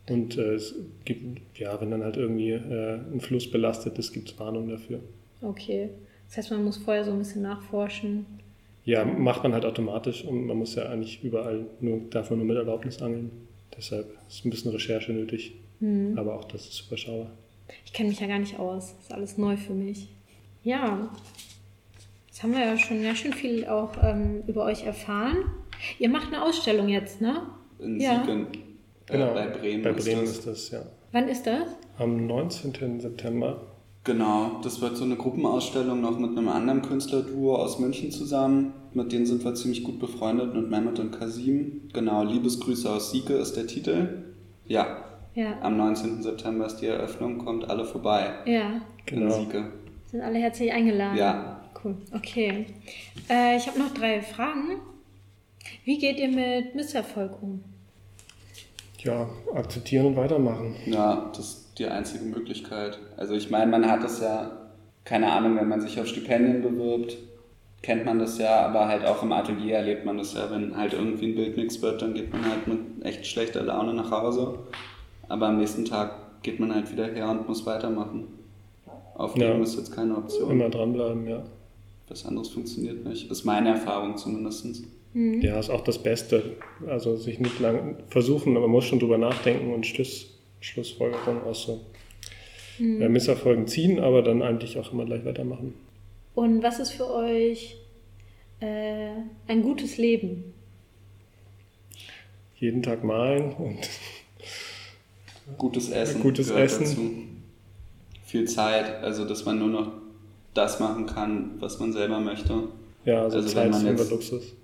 [0.08, 0.74] Und äh, es
[1.04, 5.00] gibt, ja, wenn dann halt irgendwie äh, ein Fluss belastet ist, gibt es Warnungen dafür.
[5.40, 5.88] Okay.
[6.28, 8.26] Das heißt, man muss vorher so ein bisschen nachforschen.
[8.84, 12.48] Ja, macht man halt automatisch und man muss ja eigentlich überall nur, darf man nur
[12.48, 13.30] mit Erlaubnis angeln.
[13.76, 16.18] Deshalb ist ein bisschen Recherche nötig, Hm.
[16.18, 17.30] aber auch das ist überschaubar.
[17.86, 18.94] Ich kenne mich ja gar nicht aus.
[18.94, 20.08] Das ist alles neu für mich.
[20.64, 21.10] Ja.
[22.26, 25.36] Jetzt haben wir ja schon ganz schön viel auch ähm, über euch erfahren.
[25.98, 27.42] Ihr macht eine Ausstellung jetzt, ne?
[27.78, 28.22] In Ja.
[28.24, 28.46] Siegen.
[29.06, 30.58] Genau, Äh, bei Bremen, bei Bremen ist das.
[30.58, 30.86] ist das, ja.
[31.12, 31.62] Wann ist das?
[31.98, 33.00] Am 19.
[33.00, 33.60] September.
[34.04, 38.72] Genau, das wird so eine Gruppenausstellung noch mit einem anderen Künstlerduo aus München zusammen.
[38.92, 41.88] Mit denen sind wir ziemlich gut befreundet, mit Mehmet und Kasim.
[41.92, 44.24] Genau, Liebesgrüße aus Sieke ist der Titel.
[44.66, 44.98] Ja,
[45.34, 45.58] Ja.
[45.62, 46.22] am 19.
[46.22, 48.72] September ist die Eröffnung, kommt alle vorbei Ja.
[48.72, 49.38] in Genau.
[49.40, 49.64] Sieke.
[50.10, 51.16] Sind alle herzlich eingeladen.
[51.16, 51.60] Ja.
[51.82, 51.96] Cool.
[52.14, 52.66] Okay.
[53.28, 54.80] Äh, ich habe noch drei Fragen.
[55.84, 57.64] Wie geht ihr mit Misserfolg um?
[59.04, 60.74] Ja, akzeptieren und weitermachen.
[60.86, 62.98] Ja, das ist die einzige Möglichkeit.
[63.16, 64.50] Also ich meine, man hat es ja,
[65.04, 67.16] keine Ahnung, wenn man sich auf Stipendien bewirbt,
[67.82, 70.94] kennt man das ja, aber halt auch im Atelier erlebt man das ja, wenn halt
[70.94, 74.58] irgendwie ein Bild nichts wird, dann geht man halt mit echt schlechter Laune nach Hause.
[75.28, 78.28] Aber am nächsten Tag geht man halt wieder her und muss weitermachen.
[79.14, 79.62] Aufgeben Ja.
[79.62, 80.50] ist jetzt keine Option.
[80.50, 81.42] Immer dranbleiben, ja.
[82.08, 83.30] Was anderes funktioniert nicht.
[83.30, 84.84] Ist meine Erfahrung zumindest.
[85.14, 85.40] Mhm.
[85.40, 86.56] Ja, ist auch das Beste.
[86.86, 91.62] Also sich nicht lang versuchen, aber man muss schon drüber nachdenken und Schluss, Schlussfolgerungen aus
[91.64, 91.80] so
[92.80, 95.74] äh, Misserfolgen ziehen, aber dann eigentlich auch immer gleich weitermachen.
[96.34, 97.76] Und was ist für euch
[98.60, 99.10] äh,
[99.46, 100.52] ein gutes Leben?
[102.56, 103.78] Jeden Tag malen und
[105.58, 106.22] Gutes Essen.
[106.22, 106.84] Gutes Essen.
[106.84, 107.10] Dazu.
[108.24, 109.92] Viel Zeit, also dass man nur noch
[110.54, 112.68] das machen kann, was man selber möchte.
[113.04, 114.54] ja, also, Also wenn Zeit man ist immer jetzt- Luxus.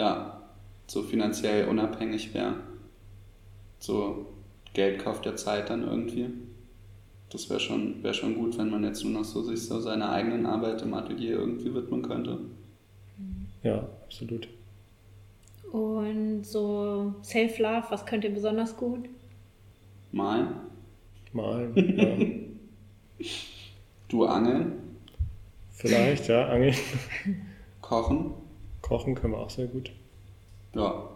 [0.00, 0.40] Ja,
[0.86, 2.54] so finanziell unabhängig wäre.
[3.78, 4.26] So
[4.72, 6.30] Geld kauft ja Zeit dann irgendwie.
[7.30, 10.10] Das wäre schon, wär schon gut, wenn man jetzt nur noch so sich so seiner
[10.10, 12.38] eigenen Arbeit im Atelier irgendwie widmen könnte.
[13.62, 14.48] Ja, absolut.
[15.70, 19.04] Und so Self-Love, was könnt ihr besonders gut?
[20.12, 20.48] Malen,
[21.32, 22.40] Malen,
[23.20, 23.26] ja.
[24.08, 24.72] du angeln,
[25.80, 26.74] Vielleicht, ja, Angeln.
[27.80, 28.32] kochen.
[28.90, 29.92] Kochen können wir auch sehr gut.
[30.74, 31.08] Ja,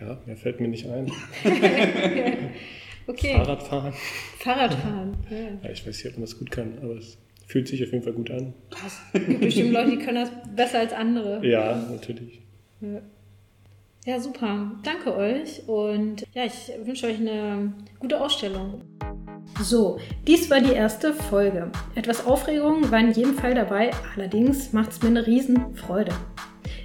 [0.00, 1.10] Ja, mehr fällt mir nicht ein.
[3.04, 3.34] Okay.
[3.34, 3.92] Fahrradfahren.
[4.38, 5.16] Fahrradfahren.
[5.28, 5.36] Ja.
[5.64, 8.04] Ja, ich weiß nicht, ob man das gut kann, aber es fühlt sich auf jeden
[8.04, 8.54] Fall gut an.
[8.86, 11.44] Es gibt bestimmt Leute, die können das besser als andere.
[11.44, 12.40] Ja, natürlich.
[12.80, 13.00] Ja.
[14.06, 14.70] Ja, super.
[14.84, 18.82] Danke euch und ja, ich wünsche euch eine gute Ausstellung.
[19.60, 19.98] So,
[20.28, 21.72] dies war die erste Folge.
[21.96, 26.12] Etwas Aufregung war in jedem Fall dabei, allerdings macht es mir eine Riesenfreude.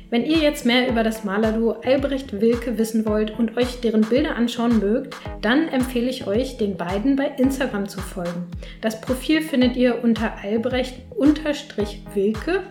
[0.10, 4.38] Wenn ihr jetzt mehr über das Malerduo Albrecht Wilke wissen wollt und euch deren Bilder
[4.38, 8.48] anschauen mögt, dann empfehle ich euch, den beiden bei Instagram zu folgen.
[8.80, 12.64] Das Profil findet ihr unter Albrecht-Wilke.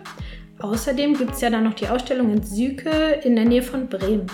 [0.59, 4.25] Außerdem gibt es ja dann noch die Ausstellung in Süke in der Nähe von Bremen.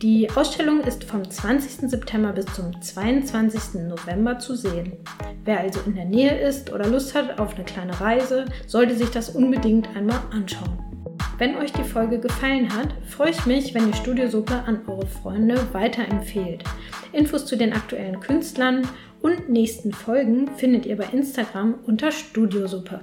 [0.00, 1.90] Die Ausstellung ist vom 20.
[1.90, 3.82] September bis zum 22.
[3.86, 4.94] November zu sehen.
[5.44, 9.10] Wer also in der Nähe ist oder Lust hat auf eine kleine Reise, sollte sich
[9.10, 10.95] das unbedingt einmal anschauen.
[11.38, 15.06] Wenn euch die Folge gefallen hat, freue ich mich, wenn ihr Studio Super an eure
[15.06, 16.64] Freunde weiterempfehlt.
[17.12, 18.88] Infos zu den aktuellen Künstlern
[19.20, 23.00] und nächsten Folgen findet ihr bei Instagram unter Studiosuppe.